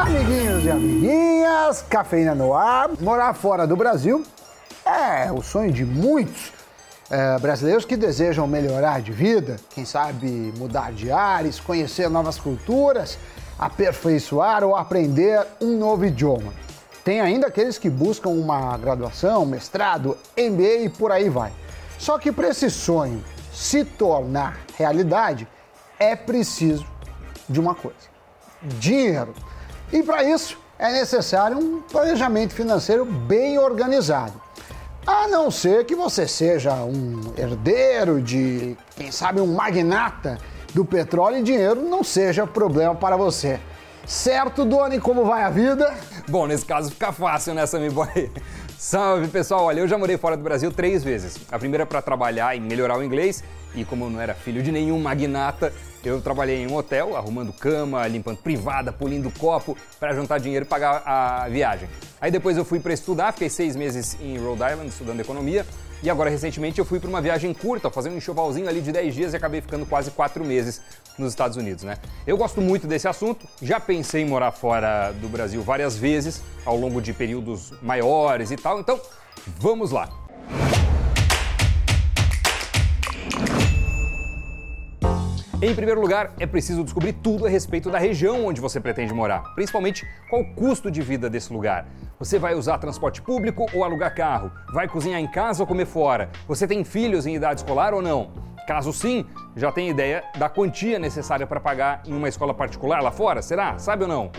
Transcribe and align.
Amiguinhos 0.00 0.64
e 0.64 0.70
amiguinhas, 0.70 1.82
cafeína 1.82 2.34
no 2.34 2.54
ar. 2.54 2.88
Morar 3.00 3.34
fora 3.34 3.66
do 3.66 3.76
Brasil 3.76 4.24
é 4.82 5.30
o 5.30 5.42
sonho 5.42 5.70
de 5.70 5.84
muitos 5.84 6.54
é, 7.10 7.38
brasileiros 7.38 7.84
que 7.84 7.98
desejam 7.98 8.46
melhorar 8.46 9.02
de 9.02 9.12
vida, 9.12 9.56
quem 9.68 9.84
sabe 9.84 10.54
mudar 10.56 10.90
de 10.90 11.12
ares, 11.12 11.60
conhecer 11.60 12.08
novas 12.08 12.38
culturas, 12.38 13.18
aperfeiçoar 13.58 14.64
ou 14.64 14.74
aprender 14.74 15.46
um 15.60 15.76
novo 15.76 16.06
idioma. 16.06 16.54
Tem 17.04 17.20
ainda 17.20 17.48
aqueles 17.48 17.76
que 17.76 17.90
buscam 17.90 18.30
uma 18.30 18.78
graduação, 18.78 19.44
mestrado, 19.44 20.16
MBA 20.34 20.84
e 20.84 20.88
por 20.88 21.12
aí 21.12 21.28
vai. 21.28 21.52
Só 21.98 22.18
que 22.18 22.32
para 22.32 22.48
esse 22.48 22.70
sonho 22.70 23.22
se 23.52 23.84
tornar 23.84 24.60
realidade, 24.78 25.46
é 25.98 26.16
preciso 26.16 26.86
de 27.46 27.60
uma 27.60 27.74
coisa: 27.74 28.08
dinheiro. 28.62 29.34
E 29.92 30.02
para 30.02 30.22
isso 30.24 30.58
é 30.78 30.92
necessário 30.92 31.58
um 31.58 31.80
planejamento 31.82 32.54
financeiro 32.54 33.04
bem 33.04 33.58
organizado. 33.58 34.40
A 35.06 35.26
não 35.28 35.50
ser 35.50 35.84
que 35.84 35.94
você 35.94 36.28
seja 36.28 36.74
um 36.84 37.32
herdeiro 37.36 38.22
de, 38.22 38.76
quem 38.96 39.10
sabe, 39.10 39.40
um 39.40 39.46
magnata 39.46 40.38
do 40.72 40.84
petróleo 40.84 41.38
e 41.38 41.42
dinheiro 41.42 41.82
não 41.82 42.04
seja 42.04 42.46
problema 42.46 42.94
para 42.94 43.16
você. 43.16 43.58
Certo, 44.06 44.64
Doni, 44.64 45.00
como 45.00 45.24
vai 45.24 45.42
a 45.42 45.50
vida? 45.50 45.92
Bom, 46.28 46.46
nesse 46.46 46.64
caso 46.64 46.90
fica 46.90 47.12
fácil, 47.12 47.54
né, 47.54 47.66
Sammy 47.66 47.90
Boy? 47.90 48.30
Salve, 48.78 49.28
pessoal! 49.28 49.64
Olha, 49.64 49.80
eu 49.80 49.88
já 49.88 49.98
morei 49.98 50.16
fora 50.16 50.36
do 50.36 50.42
Brasil 50.42 50.72
três 50.72 51.04
vezes. 51.04 51.38
A 51.50 51.58
primeira 51.58 51.84
para 51.84 52.00
trabalhar 52.00 52.56
e 52.56 52.60
melhorar 52.60 52.98
o 52.98 53.04
inglês, 53.04 53.44
e 53.74 53.84
como 53.84 54.06
eu 54.06 54.10
não 54.10 54.20
era 54.20 54.34
filho 54.34 54.62
de 54.62 54.72
nenhum 54.72 54.98
magnata, 54.98 55.72
eu 56.04 56.20
trabalhei 56.20 56.62
em 56.62 56.66
um 56.66 56.76
hotel, 56.76 57.16
arrumando 57.16 57.52
cama, 57.52 58.06
limpando 58.06 58.38
privada, 58.38 58.92
polindo 58.92 59.30
copo, 59.30 59.76
para 59.98 60.14
juntar 60.14 60.38
dinheiro 60.38 60.64
e 60.64 60.68
pagar 60.68 61.02
a 61.04 61.48
viagem. 61.48 61.88
Aí 62.20 62.30
depois 62.30 62.56
eu 62.56 62.64
fui 62.64 62.80
para 62.80 62.92
estudar, 62.92 63.32
fiquei 63.32 63.48
seis 63.48 63.76
meses 63.76 64.16
em 64.20 64.38
Rhode 64.38 64.62
Island 64.62 64.88
estudando 64.88 65.20
economia. 65.20 65.66
E 66.02 66.08
agora, 66.08 66.30
recentemente, 66.30 66.78
eu 66.78 66.84
fui 66.86 66.98
para 66.98 67.10
uma 67.10 67.20
viagem 67.20 67.52
curta, 67.52 67.90
fazendo 67.90 68.14
um 68.14 68.16
enxovalzinho 68.16 68.66
ali 68.66 68.80
de 68.80 68.90
10 68.90 69.14
dias 69.14 69.32
e 69.34 69.36
acabei 69.36 69.60
ficando 69.60 69.84
quase 69.84 70.10
4 70.10 70.42
meses 70.42 70.80
nos 71.18 71.32
Estados 71.32 71.58
Unidos, 71.58 71.84
né? 71.84 71.98
Eu 72.26 72.38
gosto 72.38 72.62
muito 72.62 72.86
desse 72.86 73.06
assunto, 73.06 73.46
já 73.60 73.78
pensei 73.78 74.22
em 74.22 74.24
morar 74.24 74.50
fora 74.52 75.12
do 75.12 75.28
Brasil 75.28 75.60
várias 75.60 75.96
vezes, 75.96 76.42
ao 76.64 76.76
longo 76.76 77.02
de 77.02 77.12
períodos 77.12 77.74
maiores 77.82 78.50
e 78.50 78.56
tal, 78.56 78.80
então 78.80 78.98
vamos 79.58 79.90
lá! 79.90 80.19
Em 85.62 85.74
primeiro 85.74 86.00
lugar, 86.00 86.32
é 86.40 86.46
preciso 86.46 86.82
descobrir 86.82 87.12
tudo 87.12 87.44
a 87.44 87.48
respeito 87.50 87.90
da 87.90 87.98
região 87.98 88.46
onde 88.46 88.62
você 88.62 88.80
pretende 88.80 89.12
morar, 89.12 89.40
principalmente 89.54 90.08
qual 90.30 90.40
o 90.40 90.54
custo 90.54 90.90
de 90.90 91.02
vida 91.02 91.28
desse 91.28 91.52
lugar. 91.52 91.86
Você 92.18 92.38
vai 92.38 92.54
usar 92.54 92.78
transporte 92.78 93.20
público 93.20 93.66
ou 93.74 93.84
alugar 93.84 94.14
carro? 94.14 94.50
Vai 94.72 94.88
cozinhar 94.88 95.20
em 95.20 95.30
casa 95.30 95.62
ou 95.62 95.66
comer 95.66 95.84
fora? 95.84 96.30
Você 96.48 96.66
tem 96.66 96.82
filhos 96.82 97.26
em 97.26 97.34
idade 97.34 97.60
escolar 97.60 97.92
ou 97.92 98.00
não? 98.00 98.30
Caso 98.66 98.90
sim, 98.90 99.26
já 99.54 99.70
tem 99.70 99.90
ideia 99.90 100.24
da 100.38 100.48
quantia 100.48 100.98
necessária 100.98 101.46
para 101.46 101.60
pagar 101.60 102.04
em 102.06 102.14
uma 102.14 102.28
escola 102.28 102.54
particular 102.54 103.02
lá 103.02 103.10
fora? 103.10 103.42
Será? 103.42 103.78
Sabe 103.78 104.04
ou 104.04 104.08
não? 104.08 104.32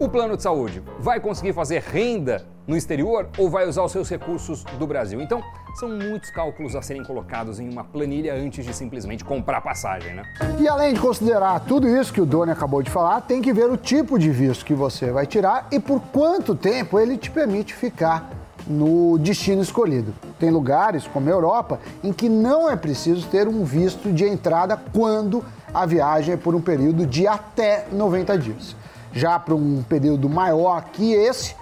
O 0.00 0.08
plano 0.08 0.34
de 0.34 0.42
saúde 0.42 0.82
vai 0.98 1.20
conseguir 1.20 1.52
fazer 1.52 1.82
renda 1.82 2.46
no 2.66 2.74
exterior 2.74 3.28
ou 3.36 3.50
vai 3.50 3.68
usar 3.68 3.82
os 3.82 3.92
seus 3.92 4.08
recursos 4.08 4.64
do 4.78 4.86
Brasil? 4.86 5.20
Então, 5.20 5.42
são 5.78 5.90
muitos 5.90 6.30
cálculos 6.30 6.74
a 6.74 6.80
serem 6.80 7.04
colocados 7.04 7.60
em 7.60 7.68
uma 7.68 7.84
planilha 7.84 8.34
antes 8.34 8.64
de 8.64 8.72
simplesmente 8.72 9.22
comprar 9.22 9.60
passagem, 9.60 10.14
né? 10.14 10.22
E 10.58 10.66
além 10.66 10.94
de 10.94 11.00
considerar 11.00 11.60
tudo 11.60 11.86
isso 11.86 12.14
que 12.14 12.20
o 12.22 12.24
Doni 12.24 12.50
acabou 12.50 12.82
de 12.82 12.90
falar, 12.90 13.20
tem 13.20 13.42
que 13.42 13.52
ver 13.52 13.70
o 13.70 13.76
tipo 13.76 14.18
de 14.18 14.30
visto 14.30 14.64
que 14.64 14.72
você 14.72 15.10
vai 15.10 15.26
tirar 15.26 15.68
e 15.70 15.78
por 15.78 16.00
quanto 16.00 16.54
tempo 16.54 16.98
ele 16.98 17.18
te 17.18 17.30
permite 17.30 17.74
ficar 17.74 18.30
no 18.66 19.18
destino 19.18 19.60
escolhido. 19.60 20.14
Tem 20.38 20.50
lugares, 20.50 21.06
como 21.06 21.28
a 21.28 21.32
Europa, 21.32 21.78
em 22.02 22.10
que 22.10 22.26
não 22.26 22.70
é 22.70 22.74
preciso 22.74 23.28
ter 23.28 23.46
um 23.46 23.64
visto 23.64 24.10
de 24.10 24.24
entrada 24.24 24.80
quando 24.94 25.44
a 25.74 25.84
viagem 25.84 26.32
é 26.32 26.36
por 26.38 26.54
um 26.54 26.60
período 26.62 27.04
de 27.04 27.26
até 27.26 27.84
90 27.92 28.38
dias. 28.38 28.79
Já 29.12 29.38
para 29.38 29.54
um 29.54 29.82
período 29.82 30.28
maior 30.28 30.84
que 30.92 31.12
esse, 31.12 31.54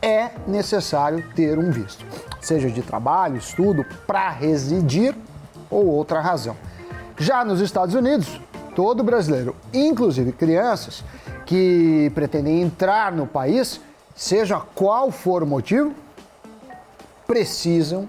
é 0.00 0.30
necessário 0.46 1.24
ter 1.34 1.58
um 1.58 1.70
visto, 1.70 2.04
seja 2.40 2.70
de 2.70 2.82
trabalho, 2.82 3.36
estudo, 3.36 3.84
para 4.06 4.30
residir 4.30 5.14
ou 5.70 5.86
outra 5.86 6.20
razão. 6.20 6.56
Já 7.18 7.44
nos 7.44 7.60
Estados 7.60 7.94
Unidos, 7.94 8.40
todo 8.74 9.02
brasileiro, 9.02 9.56
inclusive 9.72 10.32
crianças 10.32 11.02
que 11.44 12.10
pretendem 12.14 12.60
entrar 12.60 13.10
no 13.12 13.26
país, 13.26 13.80
seja 14.14 14.60
qual 14.74 15.10
for 15.10 15.42
o 15.42 15.46
motivo, 15.46 15.92
precisam 17.26 18.06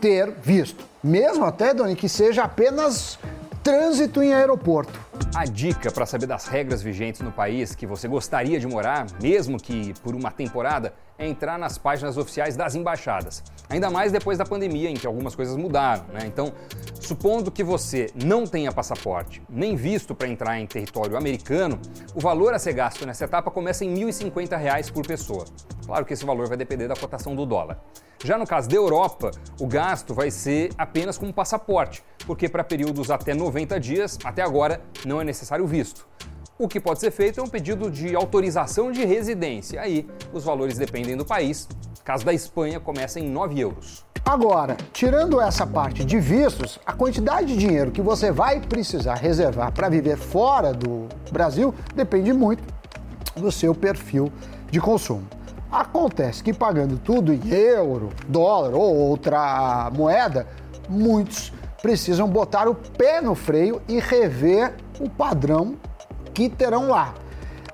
ter 0.00 0.30
visto. 0.42 0.84
Mesmo 1.02 1.44
até, 1.44 1.72
Doni, 1.72 1.96
que 1.96 2.08
seja 2.08 2.44
apenas 2.44 3.18
trânsito 3.62 4.22
em 4.22 4.34
aeroporto. 4.34 4.98
A 5.34 5.44
dica 5.44 5.90
para 5.92 6.04
saber 6.06 6.26
das 6.26 6.46
regras 6.46 6.82
vigentes 6.82 7.20
no 7.20 7.30
país 7.30 7.74
que 7.74 7.86
você 7.86 8.08
gostaria 8.08 8.58
de 8.58 8.66
morar, 8.66 9.06
mesmo 9.22 9.58
que 9.58 9.94
por 10.02 10.14
uma 10.14 10.30
temporada, 10.30 10.92
é 11.16 11.26
entrar 11.26 11.58
nas 11.58 11.78
páginas 11.78 12.16
oficiais 12.16 12.56
das 12.56 12.74
embaixadas. 12.74 13.42
Ainda 13.68 13.90
mais 13.90 14.10
depois 14.10 14.38
da 14.38 14.44
pandemia, 14.44 14.90
em 14.90 14.94
que 14.94 15.06
algumas 15.06 15.34
coisas 15.34 15.56
mudaram. 15.56 16.04
Né? 16.12 16.20
Então, 16.24 16.52
supondo 17.00 17.50
que 17.50 17.62
você 17.62 18.10
não 18.14 18.44
tenha 18.44 18.72
passaporte 18.72 19.42
nem 19.48 19.76
visto 19.76 20.14
para 20.14 20.26
entrar 20.26 20.58
em 20.58 20.66
território 20.66 21.16
americano, 21.16 21.78
o 22.14 22.20
valor 22.20 22.54
a 22.54 22.58
ser 22.58 22.72
gasto 22.72 23.06
nessa 23.06 23.24
etapa 23.24 23.50
começa 23.50 23.84
em 23.84 23.94
R$ 23.94 24.06
1.050 24.06 24.92
por 24.92 25.06
pessoa. 25.06 25.44
Claro 25.90 26.04
que 26.04 26.14
esse 26.14 26.24
valor 26.24 26.46
vai 26.46 26.56
depender 26.56 26.86
da 26.86 26.94
cotação 26.94 27.34
do 27.34 27.44
dólar. 27.44 27.76
Já 28.24 28.38
no 28.38 28.46
caso 28.46 28.68
da 28.68 28.76
Europa, 28.76 29.32
o 29.58 29.66
gasto 29.66 30.14
vai 30.14 30.30
ser 30.30 30.70
apenas 30.78 31.18
com 31.18 31.32
passaporte, 31.32 32.00
porque 32.24 32.48
para 32.48 32.62
períodos 32.62 33.10
até 33.10 33.34
90 33.34 33.80
dias, 33.80 34.16
até 34.22 34.40
agora, 34.40 34.80
não 35.04 35.20
é 35.20 35.24
necessário 35.24 35.66
visto. 35.66 36.06
O 36.56 36.68
que 36.68 36.78
pode 36.78 37.00
ser 37.00 37.10
feito 37.10 37.40
é 37.40 37.42
um 37.42 37.48
pedido 37.48 37.90
de 37.90 38.14
autorização 38.14 38.92
de 38.92 39.04
residência. 39.04 39.80
Aí, 39.80 40.08
os 40.32 40.44
valores 40.44 40.78
dependem 40.78 41.16
do 41.16 41.24
país. 41.24 41.68
Caso 42.04 42.24
da 42.24 42.32
Espanha 42.32 42.78
começa 42.78 43.18
em 43.18 43.28
9 43.28 43.58
euros. 43.58 44.06
Agora, 44.24 44.76
tirando 44.92 45.40
essa 45.40 45.66
parte 45.66 46.04
de 46.04 46.20
vistos, 46.20 46.78
a 46.86 46.92
quantidade 46.92 47.48
de 47.48 47.56
dinheiro 47.56 47.90
que 47.90 48.00
você 48.00 48.30
vai 48.30 48.60
precisar 48.60 49.16
reservar 49.16 49.72
para 49.72 49.88
viver 49.88 50.16
fora 50.16 50.72
do 50.72 51.08
Brasil 51.32 51.74
depende 51.96 52.32
muito 52.32 52.62
do 53.34 53.50
seu 53.50 53.74
perfil 53.74 54.32
de 54.70 54.80
consumo. 54.80 55.39
Acontece 55.70 56.42
que 56.42 56.52
pagando 56.52 56.98
tudo 56.98 57.32
em 57.32 57.48
euro, 57.48 58.10
dólar 58.26 58.74
ou 58.74 58.96
outra 58.96 59.88
moeda, 59.94 60.46
muitos 60.88 61.52
precisam 61.80 62.28
botar 62.28 62.68
o 62.68 62.74
pé 62.74 63.20
no 63.20 63.36
freio 63.36 63.80
e 63.88 64.00
rever 64.00 64.74
o 64.98 65.08
padrão 65.08 65.76
que 66.34 66.48
terão 66.48 66.88
lá. 66.88 67.14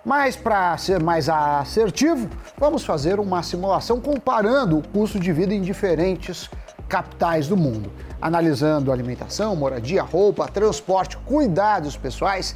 Mas 0.04 0.36
para 0.36 0.76
ser 0.76 1.02
mais 1.02 1.28
assertivo, 1.28 2.28
vamos 2.58 2.84
fazer 2.84 3.18
uma 3.18 3.42
simulação 3.42 3.98
comparando 3.98 4.78
o 4.78 4.88
custo 4.88 5.18
de 5.18 5.32
vida 5.32 5.54
em 5.54 5.62
diferentes 5.62 6.50
capitais 6.88 7.48
do 7.48 7.56
mundo, 7.56 7.90
analisando 8.20 8.92
alimentação, 8.92 9.56
moradia, 9.56 10.02
roupa, 10.02 10.46
transporte, 10.46 11.16
cuidados 11.16 11.96
pessoais, 11.96 12.54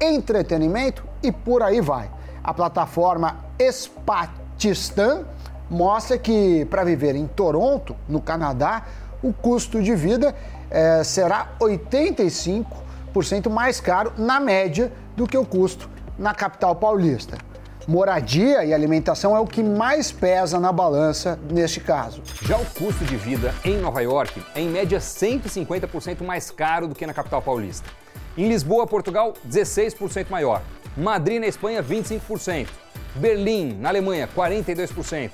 entretenimento 0.00 1.04
e 1.22 1.30
por 1.30 1.62
aí 1.62 1.80
vai. 1.80 2.10
A 2.42 2.54
plataforma 2.54 3.36
Spat 3.60 4.47
Tistan 4.58 5.24
mostra 5.70 6.18
que 6.18 6.66
para 6.66 6.84
viver 6.84 7.14
em 7.14 7.26
Toronto, 7.26 7.94
no 8.08 8.20
Canadá, 8.20 8.84
o 9.22 9.32
custo 9.32 9.80
de 9.82 9.94
vida 9.94 10.34
é, 10.70 11.02
será 11.04 11.52
85% 11.60 13.48
mais 13.48 13.80
caro 13.80 14.12
na 14.18 14.38
média 14.40 14.92
do 15.16 15.26
que 15.26 15.38
o 15.38 15.44
custo 15.44 15.88
na 16.18 16.34
capital 16.34 16.74
paulista. 16.74 17.38
Moradia 17.86 18.64
e 18.64 18.74
alimentação 18.74 19.34
é 19.34 19.40
o 19.40 19.46
que 19.46 19.62
mais 19.62 20.12
pesa 20.12 20.60
na 20.60 20.70
balança 20.70 21.38
neste 21.50 21.80
caso. 21.80 22.22
Já 22.42 22.58
o 22.58 22.66
custo 22.66 23.04
de 23.04 23.16
vida 23.16 23.54
em 23.64 23.78
Nova 23.78 24.02
York 24.02 24.42
é 24.54 24.60
em 24.60 24.68
média 24.68 24.98
150% 24.98 26.22
mais 26.22 26.50
caro 26.50 26.86
do 26.86 26.94
que 26.94 27.06
na 27.06 27.14
capital 27.14 27.40
paulista. 27.40 27.88
Em 28.36 28.46
Lisboa, 28.46 28.86
Portugal, 28.86 29.32
16% 29.48 30.26
maior. 30.28 30.60
Madrid, 30.96 31.40
na 31.40 31.46
Espanha, 31.46 31.82
25%. 31.82 32.68
Berlim, 33.18 33.76
na 33.80 33.88
Alemanha, 33.88 34.28
42%. 34.28 35.32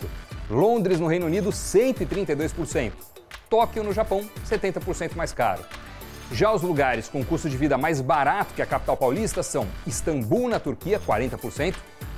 Londres, 0.50 0.98
no 0.98 1.06
Reino 1.06 1.26
Unido, 1.26 1.50
132%. 1.50 2.92
Tóquio, 3.48 3.84
no 3.84 3.92
Japão, 3.92 4.28
70% 4.48 5.14
mais 5.14 5.32
caro. 5.32 5.62
Já 6.32 6.52
os 6.52 6.62
lugares 6.62 7.08
com 7.08 7.24
custo 7.24 7.48
de 7.48 7.56
vida 7.56 7.76
mais 7.76 8.00
barato 8.00 8.54
que 8.54 8.62
a 8.62 8.66
capital 8.66 8.96
paulista 8.96 9.42
são 9.42 9.66
Istambul, 9.86 10.48
na 10.48 10.58
Turquia, 10.58 10.98
40%, 10.98 11.74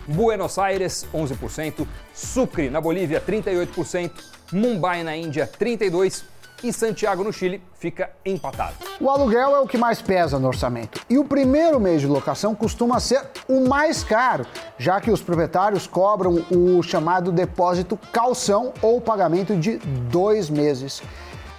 Buenos 0.06 0.58
Aires, 0.58 1.06
11%, 1.12 1.86
Sucre, 2.14 2.70
na 2.70 2.80
Bolívia, 2.80 3.20
38%, 3.20 4.12
Mumbai, 4.52 5.02
na 5.02 5.16
Índia, 5.16 5.50
32% 5.58 6.22
e 6.68 6.72
Santiago, 6.72 7.22
no 7.22 7.32
Chile, 7.32 7.62
fica 7.74 8.10
empatado. 8.24 8.74
O 9.00 9.08
aluguel 9.08 9.54
é 9.54 9.60
o 9.60 9.66
que 9.66 9.78
mais 9.78 10.02
pesa 10.02 10.38
no 10.38 10.48
orçamento. 10.48 11.00
E 11.08 11.18
o 11.18 11.24
primeiro 11.24 11.78
mês 11.78 12.00
de 12.00 12.06
locação 12.06 12.54
costuma 12.54 12.98
ser 12.98 13.22
o 13.48 13.68
mais 13.68 14.02
caro, 14.02 14.46
já 14.78 15.00
que 15.00 15.10
os 15.10 15.20
proprietários 15.20 15.86
cobram 15.86 16.44
o 16.50 16.82
chamado 16.82 17.30
depósito 17.30 17.98
calção 18.12 18.72
ou 18.82 19.00
pagamento 19.00 19.54
de 19.56 19.78
dois 20.10 20.50
meses 20.50 21.02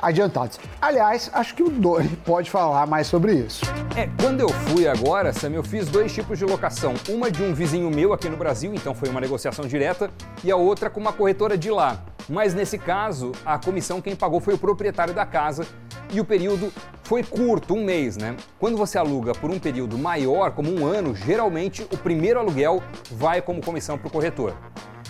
adiantados. 0.02 0.60
Aliás, 0.82 1.30
acho 1.34 1.56
que 1.56 1.64
o 1.64 1.70
Dori 1.70 2.10
pode 2.26 2.50
falar 2.50 2.86
mais 2.88 3.08
sobre 3.08 3.34
isso. 3.34 3.66
É, 3.96 4.10
quando 4.22 4.42
eu 4.42 4.50
fui 4.50 4.88
agora, 4.88 5.34
Sam, 5.34 5.52
eu 5.52 5.64
fiz 5.64 5.88
dois 5.88 6.14
tipos 6.14 6.38
de 6.38 6.46
locação. 6.46 6.94
Uma 7.10 7.32
de 7.32 7.44
um 7.44 7.54
vizinho 7.54 7.90
meu 7.90 8.14
aqui 8.14 8.30
no 8.30 8.38
Brasil, 8.38 8.74
então 8.74 8.94
foi 8.94 9.10
uma 9.10 9.22
negociação 9.22 9.66
direta, 9.66 10.10
e 10.44 10.52
a 10.52 10.56
outra 10.56 10.90
com 10.90 11.00
uma 11.00 11.14
corretora 11.14 11.58
de 11.58 11.72
lá. 11.72 12.04
Mas 12.30 12.54
nesse 12.54 12.78
caso, 12.78 13.32
a 13.46 13.58
comissão 13.58 14.02
quem 14.02 14.16
pagou 14.16 14.40
foi 14.40 14.54
o 14.54 14.58
proprietário 14.58 15.14
da 15.14 15.26
casa 15.26 15.66
e 16.12 16.20
o 16.20 16.26
período 16.26 16.72
foi 17.04 17.24
curto, 17.24 17.74
um 17.74 17.86
mês, 17.86 18.18
né? 18.18 18.36
Quando 18.60 18.76
você 18.76 18.98
aluga 18.98 19.34
por 19.34 19.50
um 19.50 19.58
período 19.58 19.98
maior, 19.98 20.52
como 20.52 20.70
um 20.70 20.86
ano, 20.86 21.16
geralmente 21.16 21.84
o 21.84 21.98
primeiro 21.98 22.40
aluguel 22.40 22.84
vai 23.12 23.42
como 23.42 23.64
comissão 23.64 23.98
para 23.98 24.08
o 24.10 24.12
corretor. 24.12 24.54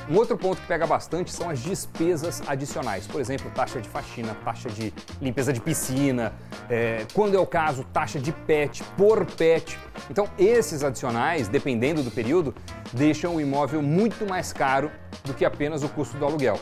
Um 0.10 0.16
outro 0.16 0.38
ponto 0.38 0.62
que 0.62 0.68
pega 0.68 0.88
bastante 0.88 1.34
são 1.34 1.50
as 1.50 1.60
despesas 1.60 2.42
adicionais. 2.48 3.06
Por 3.06 3.20
exemplo, 3.20 3.52
taxa 3.52 3.82
de 3.82 3.90
faxina, 3.90 4.34
taxa 4.36 4.70
de 4.70 4.94
limpeza 5.22 5.52
de 5.52 5.60
piscina, 5.60 6.34
é, 6.70 7.06
quando 7.14 7.36
é 7.36 7.40
o 7.40 7.46
caso, 7.46 7.84
taxa 7.92 8.18
de 8.18 8.32
pet 8.32 8.84
por 8.96 9.26
pet. 9.26 9.78
Então, 10.10 10.30
esses 10.40 10.82
adicionais, 10.82 11.50
dependendo 11.50 12.02
do 12.04 12.10
período, 12.10 12.56
deixam 12.94 13.36
o 13.36 13.42
imóvel 13.42 13.82
muito 13.82 14.26
mais 14.26 14.54
caro 14.54 14.90
do 15.26 15.34
que 15.34 15.44
apenas 15.44 15.84
o 15.84 15.90
custo 15.90 16.18
do 16.18 16.26
aluguel. 16.26 16.58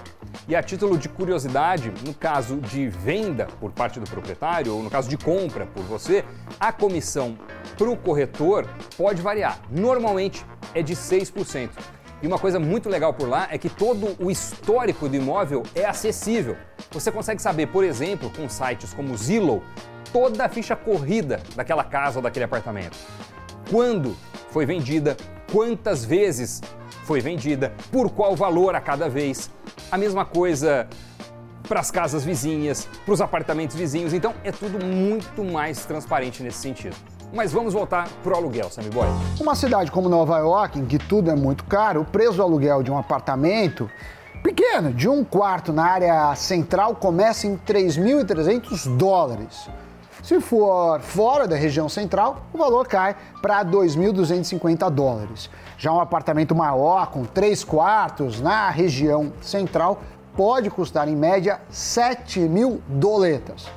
E 0.47 0.55
a 0.55 0.63
título 0.63 0.97
de 0.97 1.07
curiosidade, 1.07 1.93
no 2.03 2.15
caso 2.15 2.57
de 2.57 2.87
venda 2.87 3.45
por 3.59 3.71
parte 3.71 3.99
do 3.99 4.09
proprietário 4.09 4.75
ou 4.75 4.81
no 4.81 4.89
caso 4.89 5.07
de 5.07 5.17
compra 5.17 5.67
por 5.67 5.83
você, 5.83 6.25
a 6.59 6.71
comissão 6.71 7.37
para 7.77 7.89
o 7.91 7.95
corretor 7.95 8.67
pode 8.97 9.21
variar. 9.21 9.59
Normalmente 9.69 10.43
é 10.73 10.81
de 10.81 10.95
6%. 10.95 11.69
E 12.21 12.27
uma 12.27 12.39
coisa 12.39 12.59
muito 12.59 12.89
legal 12.89 13.13
por 13.13 13.27
lá 13.27 13.47
é 13.51 13.57
que 13.57 13.69
todo 13.69 14.15
o 14.19 14.31
histórico 14.31 15.07
do 15.09 15.15
imóvel 15.15 15.63
é 15.75 15.85
acessível. 15.85 16.55
Você 16.91 17.11
consegue 17.11 17.41
saber, 17.41 17.67
por 17.67 17.83
exemplo, 17.83 18.29
com 18.29 18.47
sites 18.47 18.93
como 18.93 19.15
Zillow, 19.17 19.61
toda 20.11 20.45
a 20.45 20.49
ficha 20.49 20.75
corrida 20.75 21.41
daquela 21.55 21.83
casa 21.83 22.19
ou 22.19 22.23
daquele 22.23 22.45
apartamento. 22.45 22.97
Quando 23.69 24.15
foi 24.49 24.65
vendida, 24.65 25.17
quantas 25.51 26.05
vezes 26.05 26.61
foi 27.03 27.19
vendida, 27.19 27.73
por 27.91 28.09
qual 28.09 28.35
valor 28.35 28.75
a 28.75 28.81
cada 28.81 29.09
vez. 29.09 29.51
A 29.91 29.97
mesma 29.97 30.25
coisa 30.25 30.87
para 31.67 31.79
as 31.79 31.91
casas 31.91 32.23
vizinhas, 32.23 32.87
para 33.03 33.13
os 33.13 33.21
apartamentos 33.21 33.75
vizinhos. 33.75 34.13
Então 34.13 34.33
é 34.43 34.51
tudo 34.51 34.83
muito 34.83 35.43
mais 35.43 35.85
transparente 35.85 36.41
nesse 36.41 36.59
sentido. 36.59 36.95
Mas 37.35 37.51
vamos 37.51 37.73
voltar 37.73 38.07
para 38.23 38.33
o 38.33 38.37
aluguel, 38.37 38.69
Sammy 38.69 38.89
Boy. 38.89 39.09
Uma 39.41 39.55
cidade 39.55 39.91
como 39.91 40.07
Nova 40.07 40.37
York, 40.37 40.79
em 40.79 40.85
que 40.85 40.97
tudo 40.97 41.29
é 41.29 41.35
muito 41.35 41.65
caro, 41.65 41.99
o 41.99 42.05
preço 42.05 42.37
do 42.37 42.43
aluguel 42.43 42.81
de 42.81 42.89
um 42.89 42.97
apartamento 42.97 43.91
pequeno, 44.41 44.93
de 44.93 45.09
um 45.09 45.21
quarto 45.21 45.73
na 45.73 45.83
área 45.83 46.33
central, 46.35 46.95
começa 46.95 47.45
em 47.45 47.57
3.300 47.57 48.95
dólares. 48.95 49.67
Se 50.23 50.39
for 50.39 51.01
fora 51.01 51.45
da 51.45 51.57
região 51.57 51.89
central, 51.89 52.45
o 52.53 52.57
valor 52.57 52.87
cai 52.87 53.17
para 53.41 53.65
2.250 53.65 54.89
dólares. 54.89 55.49
Já 55.77 55.91
um 55.91 55.99
apartamento 55.99 56.55
maior, 56.55 57.07
com 57.07 57.25
três 57.25 57.65
quartos, 57.65 58.39
na 58.39 58.69
região 58.69 59.33
central, 59.41 59.99
pode 60.37 60.69
custar 60.69 61.09
em 61.09 61.17
média 61.17 61.59
7 61.69 62.39
mil 62.39 62.81
doletas. 62.87 63.67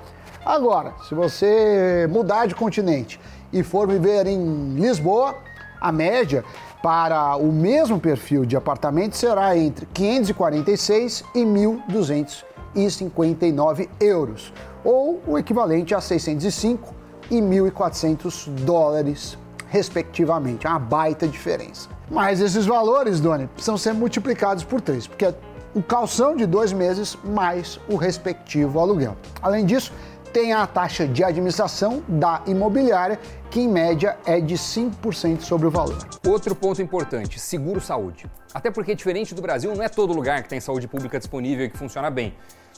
Agora, 0.47 0.95
se 1.07 1.15
você 1.15 2.09
mudar 2.09 2.47
de 2.47 2.55
continente 2.55 3.21
e 3.53 3.63
for 3.63 3.87
viver 3.89 4.27
em 4.27 4.75
Lisboa, 4.75 5.37
a 5.81 5.93
média 5.93 6.45
para 6.83 7.37
o 7.37 7.53
mesmo 7.53 8.01
perfil 8.01 8.45
de 8.45 8.57
apartamento 8.57 9.17
será 9.17 9.57
entre 9.57 9.87
546 9.87 11.25
e 11.35 11.41
1.259 11.41 13.89
euros, 14.01 14.53
ou 14.85 15.23
o 15.27 15.39
equivalente 15.39 15.95
a 15.95 16.01
605 16.01 16.95
e 17.31 17.41
1.400 17.41 18.49
dólares, 18.65 19.39
respectivamente. 19.69 20.67
É 20.67 20.71
uma 20.71 20.79
baita 20.79 21.27
diferença. 21.27 21.89
Mas 22.11 22.41
esses 22.41 22.65
valores, 22.65 23.21
Doni, 23.21 23.47
precisam 23.49 23.77
ser 23.77 23.93
multiplicados 23.93 24.65
por 24.65 24.81
três, 24.81 25.07
porque 25.07 25.27
é 25.27 25.35
o 25.75 25.83
calção 25.83 26.35
de 26.35 26.47
dois 26.47 26.73
meses 26.73 27.19
mais 27.23 27.79
o 27.89 27.97
respectivo 27.97 28.81
aluguel. 28.81 29.15
Além 29.43 29.67
disso, 29.67 29.93
tem 30.29 30.53
a 30.53 30.67
taxa 30.67 31.07
de 31.07 31.25
administração 31.25 32.03
da 32.07 32.43
imobiliária, 32.47 33.19
que 33.51 33.61
em 33.61 33.69
média 33.69 34.19
é 34.27 34.41
de 34.41 34.55
5% 34.55 35.41
sobre 35.41 35.67
o 35.67 35.71
valor. 35.71 35.99
Outro 36.27 36.55
ponto 36.55 36.81
importante: 36.83 37.41
seguro 37.41 37.81
saúde. 37.81 38.31
Até 38.53 38.71
porque, 38.71 38.95
diferente 38.95 39.35
do 39.35 39.43
Brasil, 39.43 39.75
não 39.75 39.83
é 39.83 39.89
todo 39.89 40.13
lugar 40.13 40.43
que 40.43 40.49
tem 40.49 40.61
saúde 40.61 40.87
pública 40.87 41.19
disponível 41.19 41.67
e 41.67 41.71
que 41.71 41.77
funciona 41.77 42.11
bem. 42.11 42.35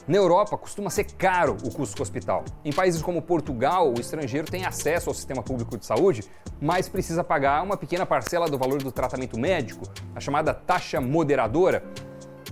Na 0.08 0.16
Europa, 0.16 0.56
costuma 0.56 0.88
ser 0.88 1.04
caro 1.04 1.56
o 1.62 1.70
custo 1.70 1.96
do 1.96 2.02
hospital. 2.02 2.44
Em 2.64 2.72
países 2.72 3.02
como 3.02 3.20
Portugal, 3.20 3.92
o 3.92 4.00
estrangeiro 4.00 4.50
tem 4.50 4.64
acesso 4.64 5.10
ao 5.10 5.14
sistema 5.14 5.42
público 5.42 5.76
de 5.76 5.84
saúde, 5.84 6.24
mas 6.60 6.88
precisa 6.88 7.22
pagar 7.22 7.62
uma 7.62 7.76
pequena 7.76 8.06
parcela 8.06 8.48
do 8.48 8.56
valor 8.56 8.82
do 8.82 8.90
tratamento 8.90 9.38
médico, 9.38 9.84
a 10.14 10.20
chamada 10.20 10.54
taxa 10.54 11.00
moderadora. 11.00 11.84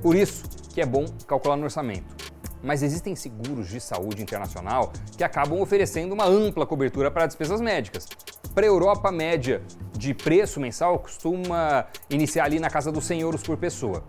Por 0.03 0.15
isso 0.15 0.45
que 0.75 0.81
é 0.81 0.87
bom 0.87 1.06
calcular 1.27 1.56
no 1.56 1.65
orçamento 1.65 2.27
mas 2.62 2.82
existem 2.82 3.14
seguros 3.14 3.69
de 3.69 3.81
saúde 3.81 4.22
internacional 4.22 4.93
que 5.16 5.25
acabam 5.25 5.60
oferecendo 5.60 6.12
uma 6.12 6.26
ampla 6.26 6.66
cobertura 6.66 7.10
para 7.10 7.26
despesas 7.26 7.60
médicas. 7.60 8.06
Para 8.55 8.66
a 8.66 8.69
Europa, 8.69 9.08
a 9.08 9.12
média 9.12 9.62
de 9.96 10.14
preço 10.14 10.60
mensal 10.60 10.99
costuma 10.99 11.87
iniciar 12.10 12.44
ali 12.44 12.58
na 12.58 12.70
casa 12.70 12.90
dos 12.90 13.05
100 13.05 13.20
euros 13.20 13.43
por 13.43 13.56
pessoa. 13.56 14.05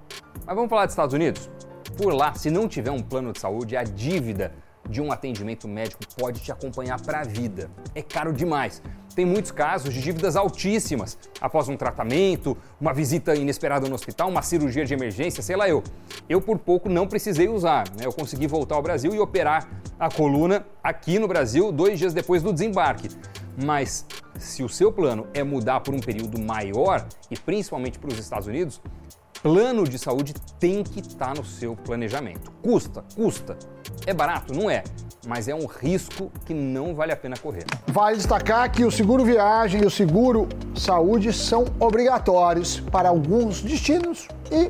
Mas 0.46 0.56
vamos 0.56 0.70
falar 0.70 0.86
dos 0.86 0.94
Estados 0.94 1.14
Unidos? 1.14 1.50
Por 1.98 2.14
lá, 2.14 2.34
se 2.34 2.50
não 2.50 2.68
tiver 2.68 2.92
um 2.92 3.02
plano 3.02 3.34
de 3.34 3.40
saúde, 3.40 3.76
a 3.76 3.84
dívida 3.84 4.54
de 4.90 5.02
um 5.02 5.12
atendimento 5.12 5.68
médico 5.68 6.02
pode 6.18 6.42
te 6.42 6.52
acompanhar 6.52 7.00
para 7.00 7.22
a 7.22 7.24
vida. 7.24 7.70
É 7.94 8.02
caro 8.02 8.34
demais. 8.34 8.82
Tem 9.16 9.26
muitos 9.26 9.52
casos 9.52 9.94
de 9.94 10.02
dívidas 10.02 10.36
altíssimas 10.36 11.18
após 11.40 11.68
um 11.68 11.78
tratamento, 11.78 12.58
uma 12.80 12.94
visita 12.94 13.36
inesperada 13.36 13.88
no 13.88 13.96
hospital, 13.96 14.30
uma 14.30 14.42
cirurgia 14.42 14.86
de 14.86 14.94
emergência, 14.94 15.44
sei 15.44 15.56
lá 15.56 15.68
eu. 15.68 15.84
Eu 16.28 16.42
por 16.42 16.58
pouco 16.58 16.90
não 16.90 17.08
precisei 17.08 17.48
usar, 17.48 17.88
né? 17.98 18.06
Eu 18.06 18.14
consegui 18.14 18.48
voltar 18.48 18.76
ao 18.76 18.82
Brasil 18.82 19.14
e 19.14 19.20
operar 19.20 19.68
a 20.00 20.10
coluna 20.10 20.66
aqui 20.84 21.20
no 21.20 21.28
Brasil 21.28 21.72
dois 21.72 22.00
dias 22.00 22.14
depois 22.14 22.42
do 22.42 22.54
desembarque. 22.54 23.10
Mas 23.62 24.06
se 24.38 24.64
o 24.64 24.70
seu 24.70 24.92
plano 24.92 25.28
é 25.34 25.44
mudar 25.44 25.82
por 25.82 25.94
um 25.94 26.00
período 26.00 26.40
maior 26.40 27.06
e 27.30 27.38
principalmente 27.38 28.00
para 28.00 28.10
os 28.10 28.18
Estados 28.18 28.48
Unidos, 28.48 28.82
plano 29.42 29.88
de 29.88 29.98
saúde 29.98 30.34
tem 30.60 30.84
que 30.84 31.00
estar 31.00 31.28
tá 31.28 31.34
no 31.34 31.46
seu 31.46 31.76
planejamento. 31.76 32.52
Custa, 32.62 33.04
custa. 33.16 33.58
É 34.06 34.14
barato? 34.14 34.54
Não 34.54 34.70
é. 34.70 34.84
Mas 35.28 35.48
é 35.48 35.56
um 35.56 35.66
risco 35.66 36.32
que 36.46 36.54
não 36.54 36.96
vale 36.96 37.12
a 37.12 37.18
pena 37.18 37.36
correr. 37.38 37.66
Vale 37.88 38.18
destacar 38.18 38.72
que 38.72 38.84
o 38.84 38.92
seguro 38.92 39.24
viagem 39.26 39.82
e 39.82 39.86
o 39.86 39.90
seguro 39.90 40.48
saúde 40.76 41.34
são 41.34 41.66
obrigatórios 41.80 42.80
para 42.80 43.10
alguns 43.10 43.62
destinos 43.62 44.28
e 44.52 44.70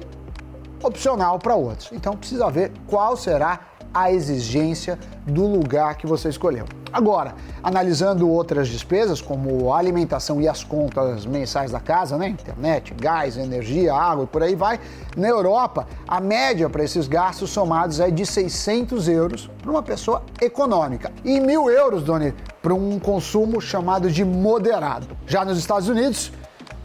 opcional 0.83 1.37
para 1.37 1.55
outros. 1.55 1.91
Então 1.91 2.15
precisa 2.15 2.49
ver 2.49 2.71
qual 2.87 3.15
será 3.15 3.61
a 3.93 4.11
exigência 4.11 4.97
do 5.25 5.45
lugar 5.45 5.95
que 5.95 6.07
você 6.07 6.29
escolheu. 6.29 6.65
Agora, 6.91 7.35
analisando 7.61 8.27
outras 8.27 8.67
despesas, 8.67 9.21
como 9.21 9.71
a 9.71 9.77
alimentação 9.77 10.41
e 10.41 10.47
as 10.47 10.63
contas 10.63 11.25
mensais 11.25 11.71
da 11.71 11.79
casa, 11.79 12.17
né? 12.17 12.29
internet, 12.29 12.95
gás, 12.95 13.37
energia, 13.37 13.93
água 13.93 14.23
e 14.23 14.27
por 14.27 14.41
aí 14.41 14.55
vai, 14.55 14.79
na 15.15 15.27
Europa, 15.27 15.87
a 16.07 16.19
média 16.19 16.67
para 16.67 16.83
esses 16.83 17.07
gastos 17.07 17.51
somados 17.51 17.99
é 17.99 18.09
de 18.09 18.25
600 18.25 19.07
euros 19.07 19.49
para 19.61 19.69
uma 19.69 19.83
pessoa 19.83 20.23
econômica 20.41 21.11
e 21.23 21.39
mil 21.39 21.69
euros, 21.69 22.03
Doni, 22.03 22.33
para 22.61 22.73
um 22.73 22.99
consumo 22.99 23.61
chamado 23.61 24.09
de 24.09 24.25
moderado. 24.25 25.07
Já 25.27 25.45
nos 25.45 25.59
Estados 25.59 25.89
Unidos, 25.89 26.31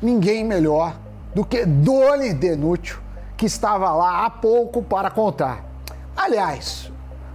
ninguém 0.03 0.45
melhor 0.45 0.95
do 1.35 1.45
que 1.45 1.65
Doni 1.65 2.35
Denúcio, 2.35 3.01
que 3.37 3.47
estava 3.47 3.91
lá 3.93 4.27
há 4.27 4.31
pouco 4.31 4.83
para 4.83 5.11
contar. 5.11 5.65
Aliás, 6.17 6.93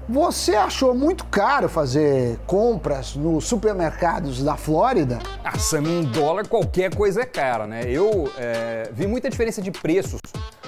você 0.10 0.56
achou 0.56 0.96
muito 0.96 1.24
caro 1.25 1.70
fazer 1.70 2.39
compras 2.48 3.16
nos 3.16 3.46
supermercados 3.46 4.44
da 4.44 4.58
Flórida? 4.58 5.20
Ah, 5.44 5.56
Sam, 5.60 5.82
um 5.82 6.01
dólar 6.01 6.48
qualquer 6.48 6.96
coisa 6.96 7.22
é 7.22 7.25
cara, 7.25 7.68
né? 7.68 7.84
Eu 7.86 8.28
é, 8.36 8.89
vi 8.92 9.06
muita 9.06 9.30
diferença 9.30 9.62
de 9.62 9.70
preços 9.70 10.20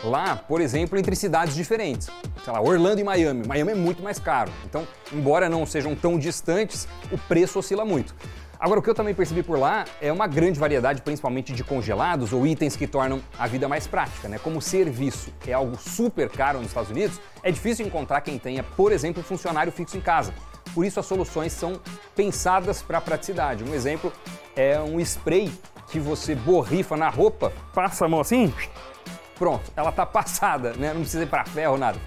lá, 0.04 0.36
por 0.36 0.62
exemplo, 0.62 0.98
entre 1.00 1.16
cidades 1.16 1.56
diferentes. 1.56 2.08
Sei 2.44 2.54
lá, 2.54 2.62
Orlando 2.62 3.02
e 3.02 3.04
Miami. 3.04 3.48
Miami 3.48 3.72
é 3.72 3.76
muito 3.76 4.04
mais 4.04 4.20
caro. 4.20 4.52
Então, 4.64 4.88
embora 5.12 5.50
não 5.50 5.66
sejam 5.66 5.96
tão 5.96 6.20
distantes, 6.20 6.88
o 7.12 7.18
preço 7.18 7.58
oscila 7.58 7.84
muito. 7.84 8.14
Agora, 8.62 8.80
o 8.80 8.84
que 8.84 8.92
eu 8.92 8.94
também 8.94 9.16
percebi 9.16 9.42
por 9.42 9.58
lá 9.58 9.86
é 10.00 10.14
uma 10.14 10.28
grande 10.28 10.60
variedade, 10.60 11.02
principalmente 11.02 11.52
de 11.52 11.64
congelados 11.64 12.32
ou 12.32 12.46
itens 12.46 12.76
que 12.76 12.86
tornam 12.86 13.20
a 13.40 13.48
vida 13.48 13.68
mais 13.68 13.88
prática, 13.88 14.30
né? 14.30 14.38
Como 14.38 14.62
serviço, 14.62 15.34
é 15.48 15.54
algo 15.54 15.76
super 15.80 16.30
caro 16.30 16.60
nos 16.60 16.68
Estados 16.68 16.92
Unidos, 16.92 17.20
é 17.42 17.50
difícil 17.50 17.88
encontrar 17.88 18.22
quem 18.22 18.38
tenha, 18.38 18.62
por 18.62 18.92
exemplo, 18.92 19.24
funcionário 19.24 19.72
fixo 19.72 19.98
em 19.98 20.02
casa. 20.02 20.32
Por 20.76 20.86
isso 20.86 21.00
as 21.00 21.08
soluções 21.08 21.52
são 21.54 21.82
pensadas 22.16 22.84
para 22.84 23.00
a 23.00 23.02
praticidade. 23.02 23.64
Um 23.64 23.74
exemplo 23.74 24.14
é 24.56 24.80
um 24.80 25.00
spray 25.00 25.52
que 25.88 26.00
você 26.00 26.36
borrifa 26.36 26.96
na 26.96 27.10
roupa, 27.10 27.52
passa 27.74 28.06
a 28.06 28.08
mão 28.08 28.20
assim, 28.20 28.54
pronto, 29.40 29.72
ela 29.76 29.90
está 29.90 30.06
passada, 30.06 30.74
né? 30.74 30.94
Não 30.94 31.02
precisa 31.02 31.24
ir 31.24 31.28
para 31.28 31.44
ferro 31.46 31.80
nada. 31.80 32.00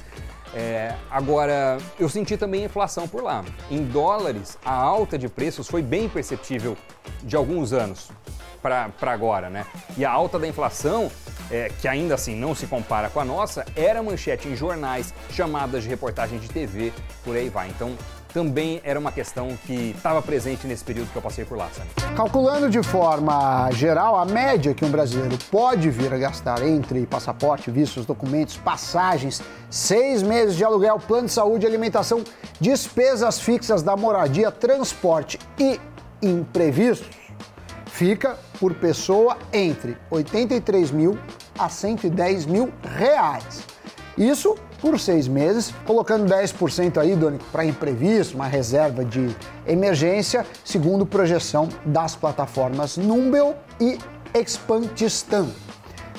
É, 0.54 0.94
agora, 1.11 1.78
eu 1.99 2.08
senti 2.08 2.37
também 2.37 2.64
inflação 2.64 3.08
por 3.08 3.23
lá. 3.23 3.44
Em 3.70 3.84
dólares, 3.84 4.56
a 4.64 4.73
alta 4.73 5.18
de 5.18 5.28
preços 5.28 5.68
foi 5.68 5.82
bem 5.82 6.08
perceptível 6.08 6.76
de 7.23 7.34
alguns 7.34 7.73
anos 7.73 8.11
para 8.62 9.12
agora, 9.12 9.50
né? 9.50 9.66
E 9.96 10.04
a 10.04 10.11
alta 10.11 10.38
da 10.38 10.49
inflação, 10.49 11.11
é, 11.50 11.70
que 11.80 11.87
ainda 11.87 12.14
assim 12.14 12.34
não 12.34 12.54
se 12.54 12.66
compara 12.66 13.11
com 13.11 13.20
a 13.20 13.25
nossa, 13.25 13.66
era 13.76 14.02
manchete 14.02 14.49
em 14.49 14.56
jornais, 14.56 15.12
chamadas 15.30 15.82
de 15.82 15.88
reportagem 15.88 16.38
de 16.38 16.49
TV, 16.49 16.92
por 17.23 17.37
aí 17.37 17.50
vai. 17.50 17.68
Então, 17.68 17.94
também 18.35 18.81
era 18.83 18.99
uma 18.99 19.12
questão 19.12 19.57
que 19.64 19.95
estava 19.97 20.21
presente 20.21 20.67
nesse 20.67 20.83
período 20.83 21.09
que 21.12 21.17
eu 21.17 21.23
passei 21.23 21.45
por 21.45 21.57
lá, 21.57 21.71
sabe? 21.73 21.88
Calculando 22.17 22.69
de 22.69 22.83
forma 22.83 23.71
geral, 23.71 24.17
a 24.17 24.25
média 24.25 24.75
que 24.75 24.85
um 24.85 24.91
brasileiro 24.91 25.38
pode 25.53 25.88
vir 25.88 26.12
a 26.12 26.19
gastar 26.19 26.67
entre 26.67 27.07
passaporte, 27.07 27.71
vistos, 27.71 28.05
documentos, 28.05 28.57
passagens, 28.57 29.41
seis 29.71 30.21
meses 30.21 30.57
de 30.57 30.64
aluguel, 30.64 30.99
plano 30.99 31.29
de 31.29 31.33
saúde, 31.33 31.64
alimentação, 31.64 32.25
despesas 32.61 33.38
fixas 33.38 33.85
da 33.85 33.97
moradia, 33.97 34.50
transporte 34.50 35.38
e 35.57 35.81
imprevistos, 36.21 37.17
fica 37.87 38.37
por 38.59 38.75
pessoa 38.75 39.38
entre 39.53 39.97
83 40.11 40.91
mil 40.91 41.17
a 41.57 41.69
110 41.69 42.47
mil 42.47 42.73
reais. 42.83 43.62
Isso 44.19 44.57
por 44.85 45.00
seis 45.00 45.26
meses, 45.26 45.73
colocando 45.87 46.31
10% 46.31 46.99
aí, 46.99 47.17
Doni, 47.17 47.38
para 47.50 47.64
imprevisto, 47.64 48.35
uma 48.35 48.47
reserva 48.47 49.03
de 49.03 49.35
emergência, 49.67 50.47
segundo 50.62 51.07
projeção 51.07 51.71
das 51.87 52.14
plataformas 52.14 52.99
Numbel 52.99 53.57
e 53.81 53.99
Expantistan. 54.35 55.49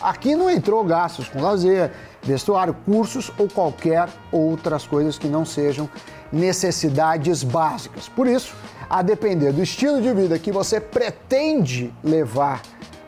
Aqui 0.02 0.36
não 0.36 0.50
entrou 0.50 0.84
gastos 0.84 1.30
com 1.30 1.44
lazer, 1.44 1.92
vestuário, 2.24 2.76
cursos 2.86 3.32
ou 3.38 3.48
qualquer 3.48 4.10
outras 4.32 4.88
coisas 4.88 5.20
que 5.20 5.28
não 5.28 5.46
sejam 5.46 5.88
necessidades 6.32 7.44
básicas. 7.44 8.10
Por 8.10 8.26
isso, 8.26 8.56
a 8.90 9.04
depender 9.04 9.52
do 9.52 9.62
estilo 9.62 10.02
de 10.02 10.12
vida 10.12 10.40
que 10.40 10.52
você 10.52 10.80
pretende 10.80 11.94
levar 12.04 12.64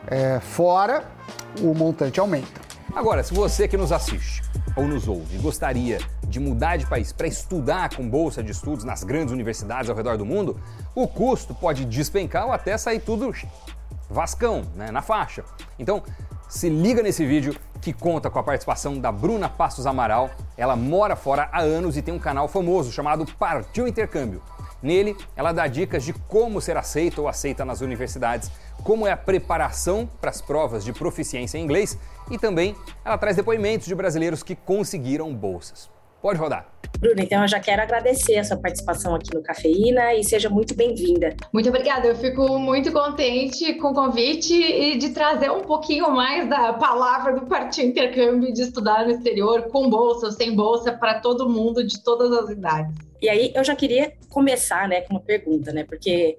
é, 0.06 0.38
fora, 0.38 1.02
o 1.60 1.74
montante 1.74 2.20
aumenta. 2.20 2.67
Agora, 2.98 3.22
se 3.22 3.32
você 3.32 3.68
que 3.68 3.76
nos 3.76 3.92
assiste 3.92 4.42
ou 4.74 4.82
nos 4.82 5.06
ouve 5.06 5.38
gostaria 5.38 6.00
de 6.26 6.40
mudar 6.40 6.76
de 6.78 6.84
país 6.84 7.12
para 7.12 7.28
estudar 7.28 7.94
com 7.94 8.10
bolsa 8.10 8.42
de 8.42 8.50
estudos 8.50 8.84
nas 8.84 9.04
grandes 9.04 9.32
universidades 9.32 9.88
ao 9.88 9.94
redor 9.94 10.18
do 10.18 10.26
mundo, 10.26 10.60
o 10.96 11.06
custo 11.06 11.54
pode 11.54 11.84
despencar 11.84 12.46
ou 12.46 12.52
até 12.52 12.76
sair 12.76 12.98
tudo 12.98 13.32
vascão, 14.10 14.62
né, 14.74 14.90
na 14.90 15.00
faixa. 15.00 15.44
Então, 15.78 16.02
se 16.48 16.68
liga 16.68 17.00
nesse 17.00 17.24
vídeo 17.24 17.54
que 17.80 17.92
conta 17.92 18.28
com 18.28 18.40
a 18.40 18.42
participação 18.42 18.98
da 18.98 19.12
Bruna 19.12 19.48
Passos 19.48 19.86
Amaral. 19.86 20.30
Ela 20.56 20.74
mora 20.74 21.14
fora 21.14 21.48
há 21.52 21.60
anos 21.60 21.96
e 21.96 22.02
tem 22.02 22.12
um 22.12 22.18
canal 22.18 22.48
famoso 22.48 22.90
chamado 22.90 23.24
Partiu 23.38 23.86
Intercâmbio. 23.86 24.42
Nele, 24.82 25.16
ela 25.34 25.52
dá 25.52 25.66
dicas 25.66 26.04
de 26.04 26.12
como 26.12 26.60
ser 26.60 26.76
aceita 26.76 27.20
ou 27.20 27.28
aceita 27.28 27.64
nas 27.64 27.80
universidades, 27.80 28.50
como 28.84 29.06
é 29.06 29.12
a 29.12 29.16
preparação 29.16 30.08
para 30.20 30.30
as 30.30 30.40
provas 30.40 30.84
de 30.84 30.92
proficiência 30.92 31.58
em 31.58 31.64
inglês 31.64 31.98
e 32.30 32.38
também 32.38 32.76
ela 33.04 33.18
traz 33.18 33.36
depoimentos 33.36 33.86
de 33.86 33.94
brasileiros 33.94 34.42
que 34.42 34.54
conseguiram 34.54 35.34
bolsas. 35.34 35.90
Pode 36.20 36.38
rodar. 36.38 36.66
Bruna, 36.98 37.22
então 37.22 37.42
eu 37.42 37.48
já 37.48 37.60
quero 37.60 37.80
agradecer 37.80 38.38
a 38.38 38.44
sua 38.44 38.56
participação 38.56 39.14
aqui 39.14 39.32
no 39.32 39.40
Cafeína 39.40 40.14
e 40.14 40.24
seja 40.24 40.50
muito 40.50 40.74
bem-vinda. 40.74 41.36
Muito 41.52 41.68
obrigada, 41.68 42.08
eu 42.08 42.16
fico 42.16 42.58
muito 42.58 42.90
contente 42.90 43.74
com 43.74 43.92
o 43.92 43.94
convite 43.94 44.52
e 44.52 44.98
de 44.98 45.10
trazer 45.10 45.48
um 45.50 45.60
pouquinho 45.60 46.10
mais 46.10 46.48
da 46.48 46.72
palavra 46.72 47.34
do 47.34 47.46
Partido 47.46 47.88
Intercâmbio 47.90 48.52
de 48.52 48.62
estudar 48.62 49.04
no 49.04 49.12
exterior, 49.12 49.68
com 49.70 49.88
bolsa 49.88 50.26
ou 50.26 50.32
sem 50.32 50.56
bolsa, 50.56 50.92
para 50.92 51.20
todo 51.20 51.48
mundo 51.48 51.86
de 51.86 52.02
todas 52.02 52.32
as 52.32 52.50
idades. 52.50 53.07
E 53.20 53.28
aí 53.28 53.52
eu 53.54 53.64
já 53.64 53.74
queria 53.74 54.12
começar, 54.28 54.88
né, 54.88 55.00
com 55.02 55.14
uma 55.14 55.20
pergunta, 55.20 55.72
né, 55.72 55.84
porque 55.84 56.36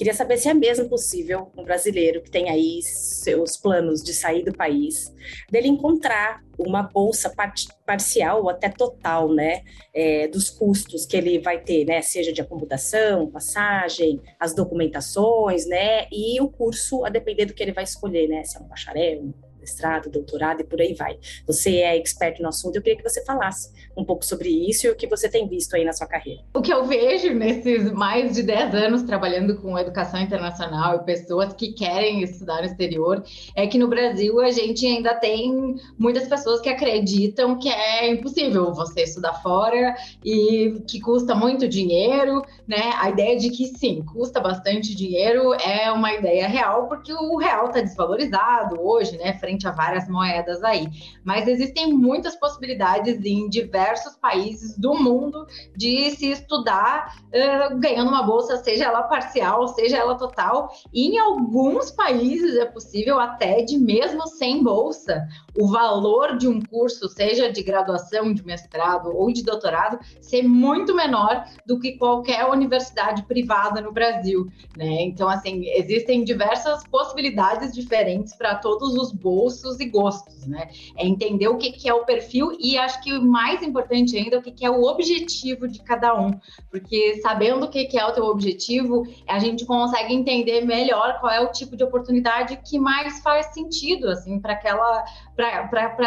Queria 0.00 0.14
saber 0.14 0.38
se 0.38 0.48
é 0.48 0.54
mesmo 0.54 0.88
possível 0.88 1.52
um 1.54 1.62
brasileiro 1.62 2.22
que 2.22 2.30
tem 2.30 2.48
aí 2.48 2.80
seus 2.82 3.58
planos 3.58 4.02
de 4.02 4.14
sair 4.14 4.42
do 4.42 4.50
país, 4.50 5.14
dele 5.50 5.68
encontrar 5.68 6.42
uma 6.58 6.82
bolsa 6.82 7.28
par 7.28 7.52
parcial 7.84 8.40
ou 8.40 8.48
até 8.48 8.70
total, 8.70 9.30
né, 9.30 9.62
é, 9.92 10.26
dos 10.26 10.48
custos 10.48 11.04
que 11.04 11.14
ele 11.14 11.38
vai 11.38 11.60
ter, 11.60 11.84
né, 11.84 12.00
seja 12.00 12.32
de 12.32 12.40
acomodação, 12.40 13.30
passagem, 13.30 14.18
as 14.38 14.54
documentações, 14.54 15.66
né, 15.66 16.06
e 16.10 16.40
o 16.40 16.48
curso 16.48 17.04
a 17.04 17.10
depender 17.10 17.44
do 17.44 17.52
que 17.52 17.62
ele 17.62 17.72
vai 17.72 17.84
escolher, 17.84 18.26
né, 18.26 18.42
se 18.42 18.56
é 18.56 18.60
um 18.60 18.68
bacharel, 18.68 19.34
mestrado, 19.60 20.08
doutorado 20.08 20.62
e 20.62 20.64
por 20.64 20.80
aí 20.80 20.94
vai. 20.94 21.18
Você 21.46 21.76
é 21.76 21.98
expert 21.98 22.40
no 22.40 22.48
assunto, 22.48 22.76
eu 22.76 22.82
queria 22.82 22.96
que 22.96 23.08
você 23.08 23.22
falasse 23.24 23.70
um 24.00 24.04
pouco 24.04 24.24
sobre 24.24 24.48
isso 24.48 24.86
e 24.86 24.90
o 24.90 24.96
que 24.96 25.06
você 25.06 25.28
tem 25.28 25.48
visto 25.48 25.74
aí 25.74 25.84
na 25.84 25.92
sua 25.92 26.06
carreira. 26.06 26.42
O 26.54 26.62
que 26.62 26.72
eu 26.72 26.84
vejo 26.84 27.34
nesses 27.34 27.90
mais 27.92 28.34
de 28.34 28.42
10 28.42 28.74
anos 28.74 29.02
trabalhando 29.02 29.56
com 29.56 29.78
educação 29.78 30.20
internacional 30.20 30.96
e 30.96 31.04
pessoas 31.04 31.52
que 31.52 31.72
querem 31.72 32.22
estudar 32.22 32.58
no 32.58 32.66
exterior 32.66 33.24
é 33.54 33.66
que 33.66 33.78
no 33.78 33.88
Brasil 33.88 34.40
a 34.40 34.50
gente 34.50 34.86
ainda 34.86 35.14
tem 35.14 35.76
muitas 35.98 36.28
pessoas 36.28 36.60
que 36.60 36.68
acreditam 36.68 37.58
que 37.58 37.68
é 37.68 38.10
impossível 38.10 38.72
você 38.72 39.02
estudar 39.02 39.34
fora 39.34 39.94
e 40.24 40.82
que 40.86 41.00
custa 41.00 41.34
muito 41.34 41.68
dinheiro, 41.68 42.42
né? 42.66 42.92
A 42.98 43.10
ideia 43.10 43.38
de 43.38 43.50
que 43.50 43.66
sim, 43.66 44.02
custa 44.02 44.40
bastante 44.40 44.94
dinheiro 44.94 45.54
é 45.54 45.90
uma 45.90 46.12
ideia 46.12 46.46
real 46.46 46.86
porque 46.86 47.12
o 47.12 47.36
real 47.36 47.66
está 47.66 47.80
desvalorizado 47.80 48.80
hoje, 48.80 49.16
né? 49.16 49.30
frente 49.40 49.66
a 49.66 49.72
várias 49.72 50.08
moedas 50.08 50.62
aí. 50.62 50.86
Mas 51.24 51.48
existem 51.48 51.92
muitas 51.92 52.36
possibilidades 52.36 53.24
em 53.24 53.48
diversos 53.48 53.89
países 54.20 54.78
do 54.78 54.94
mundo 54.94 55.46
de 55.76 56.10
se 56.12 56.30
estudar 56.30 57.16
uh, 57.26 57.78
ganhando 57.78 58.08
uma 58.08 58.22
bolsa, 58.22 58.56
seja 58.58 58.84
ela 58.84 59.02
parcial, 59.02 59.66
seja 59.68 59.96
ela 59.96 60.16
total. 60.16 60.70
E 60.92 61.08
em 61.08 61.18
alguns 61.18 61.90
países 61.90 62.56
é 62.56 62.66
possível 62.66 63.18
até 63.18 63.62
de 63.62 63.78
mesmo 63.78 64.26
sem 64.26 64.62
bolsa, 64.62 65.26
o 65.58 65.68
valor 65.68 66.36
de 66.36 66.48
um 66.48 66.60
curso, 66.60 67.08
seja 67.08 67.50
de 67.50 67.62
graduação, 67.62 68.32
de 68.32 68.44
mestrado 68.44 69.10
ou 69.14 69.32
de 69.32 69.42
doutorado, 69.42 69.98
ser 70.20 70.42
muito 70.42 70.94
menor 70.94 71.44
do 71.66 71.78
que 71.78 71.92
qualquer 71.92 72.44
universidade 72.46 73.22
privada 73.24 73.80
no 73.80 73.92
Brasil, 73.92 74.46
né? 74.76 75.02
Então, 75.02 75.28
assim, 75.28 75.66
existem 75.66 76.24
diversas 76.24 76.86
possibilidades 76.86 77.74
diferentes 77.74 78.34
para 78.34 78.54
todos 78.54 78.94
os 78.94 79.12
bolsos 79.12 79.80
e 79.80 79.86
gostos, 79.86 80.46
né? 80.46 80.68
É 80.96 81.06
entender 81.06 81.48
o 81.48 81.56
que, 81.56 81.72
que 81.72 81.88
é 81.88 81.94
o 81.94 82.04
perfil 82.04 82.56
e 82.58 82.78
acho 82.78 83.02
que 83.02 83.12
o 83.12 83.22
mais 83.22 83.62
importante 83.62 84.16
ainda 84.16 84.36
é 84.36 84.38
o 84.38 84.42
que, 84.42 84.52
que 84.52 84.64
é 84.64 84.70
o 84.70 84.82
objetivo 84.82 85.68
de 85.68 85.80
cada 85.82 86.18
um, 86.18 86.38
porque 86.70 87.20
sabendo 87.22 87.66
o 87.66 87.68
que, 87.68 87.84
que 87.84 87.98
é 87.98 88.04
o 88.04 88.12
teu 88.12 88.24
objetivo, 88.24 89.06
a 89.26 89.38
gente 89.38 89.64
consegue 89.64 90.14
entender 90.14 90.64
melhor 90.64 91.18
qual 91.20 91.32
é 91.32 91.40
o 91.40 91.52
tipo 91.52 91.76
de 91.76 91.84
oportunidade 91.84 92.58
que 92.68 92.78
mais 92.78 93.20
faz 93.20 93.46
sentido, 93.46 94.08
assim, 94.08 94.38
para 94.38 94.52
aquela, 94.52 95.04
para 95.36 95.49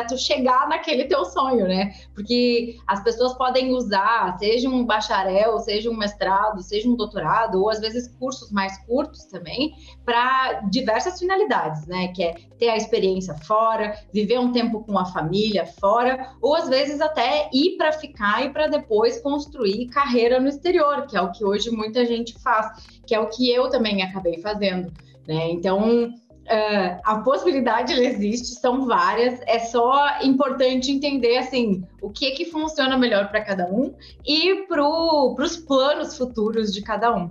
tu 0.08 0.18
chegar 0.18 0.68
naquele 0.68 1.06
teu 1.06 1.26
sonho, 1.26 1.68
né? 1.68 1.94
Porque 2.14 2.78
as 2.88 3.04
pessoas 3.04 3.34
podem 3.34 3.72
usar, 3.72 4.38
seja 4.38 4.70
um 4.70 4.86
bacharel, 4.86 5.60
seja 5.60 5.90
um 5.90 5.98
mestrado, 5.98 6.62
seja 6.62 6.90
um 6.90 6.96
doutorado, 6.96 7.62
ou 7.62 7.70
às 7.70 7.80
vezes 7.80 8.08
cursos 8.20 8.52
mais 8.52 8.78
curtos 8.86 9.26
também, 9.26 9.74
para 10.06 10.62
diversas 10.70 11.20
finalidades, 11.20 11.86
né? 11.88 12.10
Que 12.10 12.24
é 12.24 12.36
ter 12.58 12.70
a 12.70 12.78
experiência 12.78 13.34
fora, 13.34 13.98
viver 14.14 14.40
um 14.40 14.52
tempo 14.52 14.84
com 14.84 14.98
a 14.98 15.06
família 15.06 15.66
fora, 15.66 16.34
ou 16.42 16.56
às 16.56 16.70
vezes 16.70 17.02
até 17.02 17.50
ir 17.54 17.78
para 17.78 17.92
ficar 17.92 18.46
e 18.46 18.50
para 18.50 18.68
depois 18.68 19.22
construir 19.22 19.88
carreira 19.88 20.40
no 20.40 20.48
exterior, 20.48 21.08
que 21.08 21.18
é 21.18 21.22
o 21.22 21.32
que 21.32 21.44
hoje 21.44 21.70
muita 21.72 22.06
gente 22.06 22.40
faz, 22.42 22.84
que 23.06 23.14
é 23.14 23.20
o 23.20 23.28
que 23.28 23.52
eu 23.52 23.70
também 23.70 24.02
acabei 24.02 24.40
fazendo. 24.40 24.92
Né? 25.28 25.52
Então, 25.52 26.14
Uh, 26.44 27.00
a 27.06 27.20
possibilidade 27.20 27.94
existe, 27.94 28.60
são 28.60 28.86
várias. 28.86 29.40
É 29.46 29.60
só 29.60 30.22
importante 30.22 30.92
entender 30.92 31.38
assim 31.38 31.84
o 32.02 32.10
que 32.10 32.32
que 32.32 32.46
funciona 32.46 32.98
melhor 32.98 33.30
para 33.30 33.42
cada 33.42 33.66
um 33.68 33.94
e 34.26 34.66
para 34.68 34.86
os 34.86 35.56
planos 35.56 36.18
futuros 36.18 36.74
de 36.74 36.82
cada 36.82 37.16
um. 37.16 37.30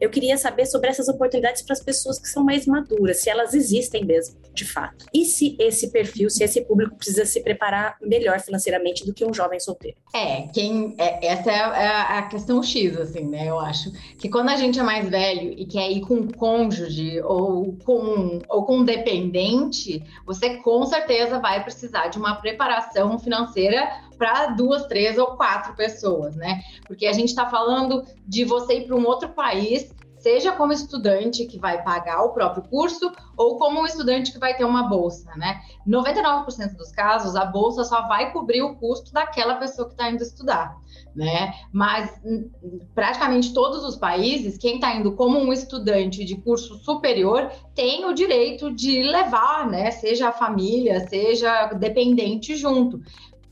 Eu 0.00 0.08
queria 0.10 0.38
saber 0.38 0.66
sobre 0.66 0.88
essas 0.88 1.08
oportunidades 1.08 1.62
para 1.62 1.72
as 1.72 1.82
pessoas 1.82 2.20
que 2.20 2.28
são 2.28 2.44
mais 2.44 2.64
maduras, 2.66 3.20
se 3.20 3.28
elas 3.28 3.52
existem 3.52 4.04
mesmo, 4.04 4.36
de 4.54 4.64
fato. 4.64 5.06
E 5.12 5.24
se 5.24 5.56
esse 5.58 5.90
perfil, 5.90 6.30
se 6.30 6.44
esse 6.44 6.60
público 6.60 6.94
precisa 6.94 7.26
se 7.26 7.42
preparar 7.42 7.96
melhor 8.00 8.38
financeiramente 8.40 9.04
do 9.04 9.12
que 9.12 9.24
um 9.24 9.34
jovem 9.34 9.58
solteiro? 9.58 9.96
É, 10.14 10.42
quem 10.54 10.94
é, 10.98 11.26
essa 11.26 11.50
é 11.50 11.60
a, 11.60 11.82
é 11.82 12.18
a 12.18 12.22
questão 12.22 12.62
X, 12.62 12.96
assim, 12.96 13.24
né? 13.24 13.48
Eu 13.48 13.58
acho 13.58 13.90
que 14.18 14.28
quando 14.28 14.50
a 14.50 14.56
gente 14.56 14.78
é 14.78 14.82
mais 14.82 15.08
velho 15.08 15.52
e 15.56 15.66
quer 15.66 15.90
ir 15.90 16.00
com 16.02 16.14
um 16.14 16.28
cônjuge 16.28 17.20
ou 17.22 17.76
com 17.84 18.40
ou 18.52 18.64
com 18.64 18.84
dependente, 18.84 20.04
você 20.24 20.58
com 20.58 20.84
certeza 20.84 21.38
vai 21.38 21.62
precisar 21.64 22.08
de 22.08 22.18
uma 22.18 22.36
preparação 22.36 23.18
financeira 23.18 23.90
para 24.18 24.48
duas, 24.48 24.86
três 24.86 25.18
ou 25.18 25.28
quatro 25.28 25.74
pessoas, 25.74 26.36
né? 26.36 26.62
Porque 26.86 27.06
a 27.06 27.12
gente 27.12 27.28
está 27.28 27.48
falando 27.48 28.04
de 28.26 28.44
você 28.44 28.78
ir 28.78 28.86
para 28.86 28.94
um 28.94 29.06
outro 29.06 29.30
país 29.30 29.90
seja 30.22 30.52
como 30.52 30.72
estudante 30.72 31.44
que 31.46 31.58
vai 31.58 31.82
pagar 31.82 32.22
o 32.22 32.32
próprio 32.32 32.62
curso 32.62 33.12
ou 33.36 33.58
como 33.58 33.80
um 33.80 33.86
estudante 33.86 34.32
que 34.32 34.38
vai 34.38 34.56
ter 34.56 34.64
uma 34.64 34.84
bolsa, 34.84 35.34
né? 35.36 35.60
99% 35.86 36.76
dos 36.76 36.92
casos, 36.92 37.34
a 37.34 37.44
bolsa 37.44 37.84
só 37.84 38.06
vai 38.06 38.32
cobrir 38.32 38.62
o 38.62 38.76
custo 38.76 39.12
daquela 39.12 39.56
pessoa 39.56 39.88
que 39.88 39.94
está 39.94 40.08
indo 40.08 40.22
estudar, 40.22 40.76
né? 41.14 41.52
Mas 41.72 42.20
hum, 42.24 42.48
praticamente 42.94 43.52
todos 43.52 43.84
os 43.84 43.96
países, 43.96 44.56
quem 44.56 44.76
está 44.76 44.94
indo 44.94 45.12
como 45.12 45.38
um 45.38 45.52
estudante 45.52 46.24
de 46.24 46.36
curso 46.36 46.76
superior 46.76 47.50
tem 47.74 48.04
o 48.04 48.14
direito 48.14 48.72
de 48.72 49.02
levar, 49.02 49.68
né? 49.68 49.90
Seja 49.90 50.28
a 50.28 50.32
família, 50.32 51.06
seja 51.08 51.66
dependente 51.72 52.54
junto. 52.54 53.00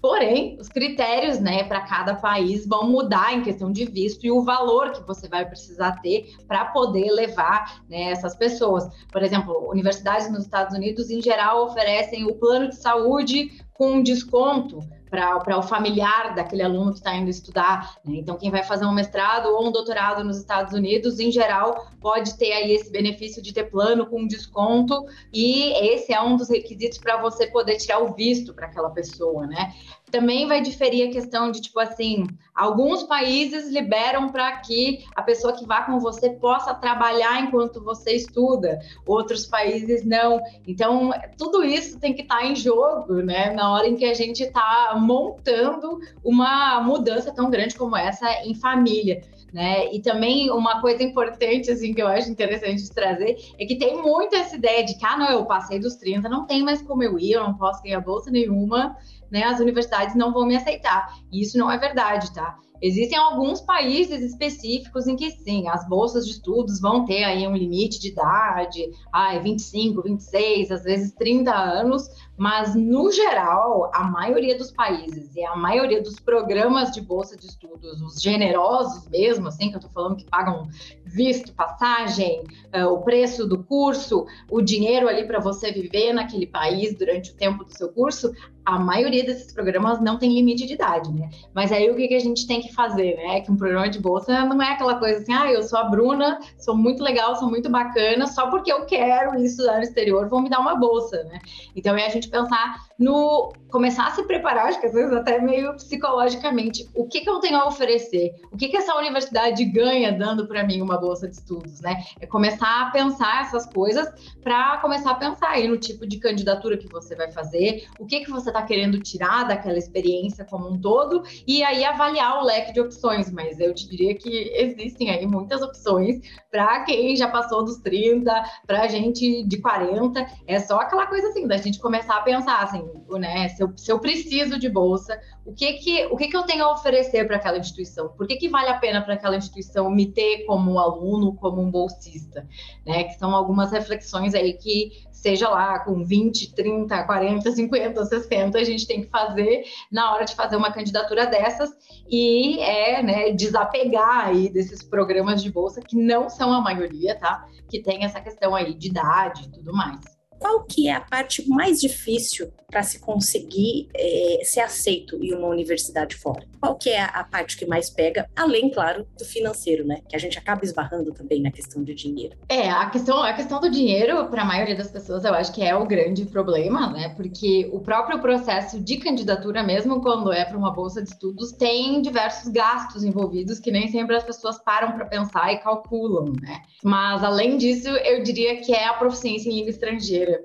Porém, 0.00 0.56
os 0.58 0.68
critérios 0.68 1.38
né, 1.38 1.64
para 1.64 1.82
cada 1.82 2.14
país 2.14 2.66
vão 2.66 2.90
mudar 2.90 3.34
em 3.34 3.42
questão 3.42 3.70
de 3.70 3.84
visto 3.84 4.24
e 4.24 4.30
o 4.30 4.42
valor 4.42 4.92
que 4.92 5.06
você 5.06 5.28
vai 5.28 5.44
precisar 5.46 6.00
ter 6.00 6.34
para 6.48 6.66
poder 6.66 7.10
levar 7.10 7.82
né, 7.88 8.10
essas 8.10 8.34
pessoas. 8.34 8.88
Por 9.12 9.22
exemplo, 9.22 9.68
universidades 9.70 10.30
nos 10.30 10.44
Estados 10.44 10.74
Unidos, 10.74 11.10
em 11.10 11.20
geral, 11.20 11.66
oferecem 11.66 12.24
o 12.24 12.34
plano 12.34 12.68
de 12.68 12.76
saúde 12.76 13.62
com 13.74 14.02
desconto 14.02 14.80
para 15.10 15.58
o 15.58 15.62
familiar 15.62 16.34
daquele 16.34 16.62
aluno 16.62 16.92
que 16.92 16.98
está 16.98 17.14
indo 17.14 17.28
estudar. 17.28 17.96
Né? 18.04 18.16
Então, 18.18 18.36
quem 18.36 18.50
vai 18.50 18.62
fazer 18.62 18.86
um 18.86 18.92
mestrado 18.92 19.46
ou 19.46 19.66
um 19.66 19.72
doutorado 19.72 20.22
nos 20.22 20.38
Estados 20.38 20.72
Unidos, 20.72 21.18
em 21.18 21.32
geral, 21.32 21.86
pode 22.00 22.38
ter 22.38 22.52
aí 22.52 22.72
esse 22.72 22.90
benefício 22.90 23.42
de 23.42 23.52
ter 23.52 23.64
plano 23.64 24.06
com 24.06 24.26
desconto, 24.26 25.04
e 25.32 25.72
esse 25.92 26.12
é 26.12 26.22
um 26.22 26.36
dos 26.36 26.48
requisitos 26.48 26.98
para 26.98 27.20
você 27.20 27.48
poder 27.48 27.76
tirar 27.76 27.98
o 27.98 28.14
visto 28.14 28.54
para 28.54 28.66
aquela 28.66 28.90
pessoa, 28.90 29.46
né? 29.46 29.74
Também 30.10 30.46
vai 30.46 30.60
diferir 30.60 31.08
a 31.08 31.12
questão 31.12 31.50
de, 31.50 31.60
tipo 31.60 31.78
assim, 31.78 32.26
alguns 32.54 33.04
países 33.04 33.70
liberam 33.70 34.28
para 34.28 34.56
que 34.58 35.04
a 35.14 35.22
pessoa 35.22 35.52
que 35.52 35.66
vá 35.66 35.82
com 35.82 35.98
você 35.98 36.30
possa 36.30 36.74
trabalhar 36.74 37.42
enquanto 37.42 37.82
você 37.82 38.12
estuda, 38.12 38.80
outros 39.06 39.46
países 39.46 40.04
não. 40.04 40.40
Então, 40.66 41.10
tudo 41.38 41.64
isso 41.64 41.98
tem 41.98 42.14
que 42.14 42.22
estar 42.22 42.38
tá 42.38 42.46
em 42.46 42.56
jogo, 42.56 43.22
né? 43.22 43.50
Na 43.52 43.72
hora 43.72 43.86
em 43.86 43.96
que 43.96 44.04
a 44.04 44.14
gente 44.14 44.42
está 44.42 44.94
montando 44.98 46.00
uma 46.24 46.80
mudança 46.80 47.32
tão 47.32 47.50
grande 47.50 47.76
como 47.76 47.96
essa 47.96 48.28
em 48.44 48.54
família. 48.54 49.22
Né? 49.52 49.92
E 49.92 50.00
também 50.00 50.48
uma 50.50 50.80
coisa 50.80 51.02
importante 51.02 51.72
assim 51.72 51.92
que 51.92 52.00
eu 52.00 52.06
acho 52.06 52.30
interessante 52.30 52.84
de 52.84 52.92
trazer 52.92 53.36
é 53.58 53.66
que 53.66 53.76
tem 53.76 54.00
muito 54.00 54.36
essa 54.36 54.54
ideia 54.54 54.84
de 54.84 54.96
que 54.96 55.04
ah, 55.04 55.18
não, 55.18 55.28
eu 55.28 55.44
passei 55.44 55.80
dos 55.80 55.96
30, 55.96 56.28
não 56.28 56.46
tem 56.46 56.62
mais 56.62 56.80
como 56.80 57.02
eu 57.02 57.18
ir, 57.18 57.32
eu 57.32 57.42
não 57.42 57.54
posso 57.54 57.82
ganhar 57.82 58.00
bolsa 58.00 58.30
nenhuma, 58.30 58.96
né? 59.30 59.44
As 59.44 59.60
universidades 59.60 60.14
não 60.14 60.32
vão 60.32 60.46
me 60.46 60.56
aceitar. 60.56 61.14
E 61.30 61.42
isso 61.42 61.58
não 61.58 61.70
é 61.70 61.78
verdade, 61.78 62.32
tá? 62.32 62.58
Existem 62.82 63.18
alguns 63.18 63.60
países 63.60 64.22
específicos 64.22 65.06
em 65.06 65.14
que 65.14 65.30
sim, 65.30 65.68
as 65.68 65.86
bolsas 65.86 66.24
de 66.24 66.32
estudos 66.32 66.80
vão 66.80 67.04
ter 67.04 67.24
aí 67.24 67.46
um 67.46 67.54
limite 67.54 68.00
de 68.00 68.08
idade, 68.08 68.90
ah, 69.12 69.38
25, 69.38 70.02
26, 70.02 70.70
às 70.70 70.82
vezes 70.84 71.12
30 71.12 71.52
anos, 71.54 72.08
mas 72.40 72.74
no 72.74 73.12
geral, 73.12 73.90
a 73.92 74.02
maioria 74.02 74.56
dos 74.56 74.70
países 74.70 75.36
e 75.36 75.44
a 75.44 75.54
maioria 75.54 76.02
dos 76.02 76.18
programas 76.18 76.90
de 76.90 77.02
bolsa 77.02 77.36
de 77.36 77.44
estudos, 77.44 78.00
os 78.00 78.18
generosos 78.18 79.06
mesmo, 79.10 79.48
assim, 79.48 79.68
que 79.68 79.76
eu 79.76 79.80
tô 79.80 79.90
falando 79.90 80.16
que 80.16 80.24
pagam 80.24 80.66
visto, 81.04 81.52
passagem, 81.52 82.42
uh, 82.74 82.86
o 82.86 83.02
preço 83.02 83.46
do 83.46 83.62
curso, 83.62 84.24
o 84.50 84.62
dinheiro 84.62 85.06
ali 85.06 85.26
para 85.26 85.38
você 85.38 85.70
viver 85.70 86.14
naquele 86.14 86.46
país 86.46 86.96
durante 86.96 87.30
o 87.30 87.34
tempo 87.34 87.62
do 87.62 87.76
seu 87.76 87.92
curso, 87.92 88.32
a 88.64 88.78
maioria 88.78 89.24
desses 89.24 89.52
programas 89.52 90.00
não 90.00 90.18
tem 90.18 90.32
limite 90.32 90.66
de 90.66 90.74
idade, 90.74 91.12
né? 91.12 91.28
Mas 91.52 91.72
aí 91.72 91.90
o 91.90 91.96
que, 91.96 92.06
que 92.08 92.14
a 92.14 92.20
gente 92.20 92.46
tem 92.46 92.60
que 92.60 92.72
fazer, 92.72 93.16
né? 93.16 93.40
Que 93.40 93.50
um 93.50 93.56
programa 93.56 93.88
de 93.88 93.98
bolsa 93.98 94.44
não 94.44 94.62
é 94.62 94.72
aquela 94.72 94.96
coisa 94.96 95.18
assim, 95.18 95.32
ah, 95.32 95.50
eu 95.50 95.62
sou 95.62 95.78
a 95.78 95.84
Bruna, 95.84 96.38
sou 96.58 96.76
muito 96.76 97.02
legal, 97.02 97.34
sou 97.36 97.50
muito 97.50 97.68
bacana, 97.68 98.26
só 98.26 98.48
porque 98.48 98.72
eu 98.72 98.84
quero 98.86 99.34
estudar 99.42 99.78
no 99.78 99.82
exterior, 99.82 100.28
vão 100.28 100.42
me 100.42 100.48
dar 100.48 100.60
uma 100.60 100.76
bolsa, 100.76 101.22
né? 101.24 101.40
Então 101.74 101.96
é 101.96 102.06
a 102.06 102.10
gente 102.10 102.29
pensar 102.30 102.89
no 103.00 103.50
começar 103.70 104.08
a 104.08 104.10
se 104.10 104.22
preparar, 104.24 104.66
acho 104.66 104.80
que 104.80 104.86
às 104.86 104.92
vezes 104.92 105.12
até 105.12 105.40
meio 105.40 105.74
psicologicamente, 105.74 106.88
o 106.94 107.06
que, 107.06 107.20
que 107.20 107.30
eu 107.30 107.38
tenho 107.38 107.56
a 107.56 107.66
oferecer? 107.66 108.34
O 108.52 108.56
que, 108.56 108.68
que 108.68 108.76
essa 108.76 108.94
universidade 108.96 109.64
ganha 109.64 110.12
dando 110.12 110.46
para 110.46 110.64
mim 110.66 110.82
uma 110.82 110.98
bolsa 110.98 111.28
de 111.28 111.36
estudos, 111.36 111.80
né? 111.80 112.02
É 112.20 112.26
começar 112.26 112.88
a 112.88 112.90
pensar 112.90 113.42
essas 113.42 113.66
coisas 113.66 114.08
para 114.42 114.78
começar 114.78 115.12
a 115.12 115.14
pensar 115.14 115.50
aí 115.50 115.68
no 115.68 115.78
tipo 115.78 116.06
de 116.06 116.18
candidatura 116.18 116.76
que 116.76 116.88
você 116.88 117.14
vai 117.14 117.30
fazer, 117.30 117.86
o 117.98 118.06
que, 118.06 118.20
que 118.20 118.30
você 118.30 118.50
está 118.50 118.62
querendo 118.62 119.00
tirar 119.00 119.44
daquela 119.44 119.78
experiência 119.78 120.44
como 120.44 120.68
um 120.68 120.78
todo, 120.78 121.22
e 121.46 121.62
aí 121.62 121.84
avaliar 121.84 122.42
o 122.42 122.44
leque 122.44 122.72
de 122.72 122.80
opções. 122.80 123.30
Mas 123.30 123.60
eu 123.60 123.72
te 123.72 123.88
diria 123.88 124.14
que 124.14 124.52
existem 124.56 125.10
aí 125.10 125.24
muitas 125.26 125.62
opções 125.62 126.20
para 126.50 126.80
quem 126.84 127.14
já 127.14 127.28
passou 127.28 127.64
dos 127.64 127.78
30, 127.78 128.30
para 128.66 128.88
gente 128.88 129.44
de 129.44 129.58
40. 129.58 130.26
É 130.46 130.58
só 130.58 130.80
aquela 130.80 131.06
coisa 131.06 131.28
assim, 131.28 131.46
da 131.46 131.56
gente 131.56 131.78
começar 131.78 132.16
a 132.16 132.22
pensar 132.22 132.62
assim, 132.62 132.89
né? 133.18 133.48
Se 133.48 133.62
eu, 133.62 133.72
se 133.76 133.90
eu 133.90 133.98
preciso 133.98 134.58
de 134.58 134.68
bolsa, 134.68 135.20
o 135.44 135.52
que 135.52 135.74
que, 135.74 136.06
o 136.06 136.16
que, 136.16 136.28
que 136.28 136.36
eu 136.36 136.42
tenho 136.42 136.64
a 136.64 136.72
oferecer 136.72 137.26
para 137.26 137.36
aquela 137.36 137.58
instituição? 137.58 138.08
Por 138.08 138.26
que, 138.26 138.36
que 138.36 138.48
vale 138.48 138.68
a 138.68 138.78
pena 138.78 139.02
para 139.02 139.14
aquela 139.14 139.36
instituição 139.36 139.90
me 139.90 140.06
ter 140.06 140.44
como 140.46 140.78
aluno, 140.78 141.34
como 141.34 141.60
um 141.60 141.70
bolsista? 141.70 142.46
Né? 142.86 143.04
Que 143.04 143.18
são 143.18 143.34
algumas 143.34 143.72
reflexões 143.72 144.34
aí 144.34 144.54
que, 144.54 145.08
seja 145.20 145.48
lá 145.50 145.78
com 145.80 146.02
20, 146.02 146.54
30, 146.54 147.04
40, 147.04 147.52
50, 147.52 148.06
60, 148.06 148.58
a 148.58 148.64
gente 148.64 148.86
tem 148.86 149.02
que 149.02 149.08
fazer 149.08 149.64
na 149.92 150.14
hora 150.14 150.24
de 150.24 150.34
fazer 150.34 150.56
uma 150.56 150.72
candidatura 150.72 151.26
dessas 151.26 151.70
e 152.08 152.58
é 152.60 153.02
né, 153.02 153.30
desapegar 153.32 154.28
aí 154.28 154.48
desses 154.48 154.82
programas 154.82 155.42
de 155.42 155.50
bolsa 155.50 155.82
que 155.82 155.94
não 155.96 156.30
são 156.30 156.52
a 156.52 156.60
maioria, 156.60 157.14
tá? 157.14 157.46
Que 157.68 157.82
tem 157.82 158.04
essa 158.04 158.20
questão 158.20 158.54
aí 158.54 158.74
de 158.74 158.88
idade 158.88 159.44
e 159.44 159.50
tudo 159.50 159.72
mais 159.72 160.19
qual 160.40 160.64
que 160.64 160.88
é 160.88 160.92
a 160.92 161.00
parte 161.00 161.46
mais 161.48 161.80
difícil 161.80 162.50
para 162.66 162.82
se 162.82 162.98
conseguir 162.98 163.88
é, 163.94 164.40
ser 164.42 164.60
aceito 164.60 165.22
em 165.22 165.34
uma 165.34 165.48
universidade 165.48 166.16
fora? 166.16 166.48
Qual 166.60 166.76
que 166.76 166.90
é 166.90 167.02
a, 167.02 167.24
parte 167.24 167.56
que 167.56 167.64
mais 167.64 167.88
pega, 167.88 168.28
além, 168.36 168.70
claro, 168.70 169.06
do 169.18 169.24
financeiro, 169.24 169.86
né? 169.86 170.02
Que 170.08 170.14
a 170.14 170.18
gente 170.18 170.38
acaba 170.38 170.64
esbarrando 170.64 171.12
também 171.12 171.40
na 171.40 171.50
questão 171.50 171.82
de 171.82 171.94
dinheiro. 171.94 172.36
É, 172.48 172.68
a 172.68 172.90
questão, 172.90 173.22
a 173.22 173.32
questão 173.32 173.60
do 173.60 173.70
dinheiro, 173.70 174.26
para 174.28 174.42
a 174.42 174.44
maioria 174.44 174.76
das 174.76 174.90
pessoas, 174.90 175.24
eu 175.24 175.32
acho 175.32 175.52
que 175.52 175.62
é 175.62 175.74
o 175.74 175.86
grande 175.86 176.26
problema, 176.26 176.90
né? 176.90 177.08
Porque 177.16 177.70
o 177.72 177.80
próprio 177.80 178.20
processo 178.20 178.78
de 178.78 178.98
candidatura, 178.98 179.62
mesmo 179.62 180.02
quando 180.02 180.30
é 180.32 180.44
para 180.44 180.58
uma 180.58 180.72
bolsa 180.72 181.02
de 181.02 181.08
estudos, 181.08 181.52
tem 181.52 182.02
diversos 182.02 182.50
gastos 182.52 183.04
envolvidos 183.04 183.58
que 183.58 183.70
nem 183.70 183.88
sempre 183.88 184.16
as 184.16 184.24
pessoas 184.24 184.58
param 184.58 184.92
para 184.92 185.06
pensar 185.06 185.52
e 185.52 185.58
calculam, 185.58 186.34
né? 186.42 186.60
Mas, 186.84 187.24
além 187.24 187.56
disso, 187.56 187.88
eu 187.88 188.22
diria 188.22 188.60
que 188.60 188.74
é 188.74 188.86
a 188.86 188.94
proficiência 188.94 189.48
em 189.48 189.54
língua 189.54 189.70
estrangeira 189.70 190.42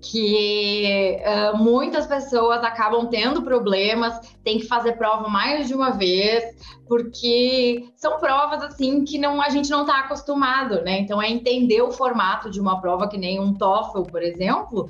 que 0.00 1.18
uh, 1.20 1.56
muitas 1.56 2.06
pessoas 2.06 2.62
acabam 2.62 3.06
tendo 3.08 3.42
problemas, 3.42 4.18
tem 4.44 4.58
que 4.58 4.66
fazer 4.66 4.92
prova 4.92 5.28
mais 5.28 5.66
de 5.66 5.74
uma 5.74 5.90
vez, 5.90 6.44
porque 6.86 7.88
são 7.96 8.18
provas 8.18 8.62
assim 8.62 9.04
que 9.04 9.18
não 9.18 9.42
a 9.42 9.48
gente 9.48 9.70
não 9.70 9.82
está 9.82 10.00
acostumado, 10.00 10.82
né? 10.82 11.00
Então 11.00 11.20
é 11.20 11.28
entender 11.28 11.82
o 11.82 11.90
formato 11.90 12.50
de 12.50 12.60
uma 12.60 12.80
prova 12.80 13.08
que 13.08 13.18
nem 13.18 13.40
um 13.40 13.52
TOEFL, 13.52 14.02
por 14.02 14.22
exemplo, 14.22 14.88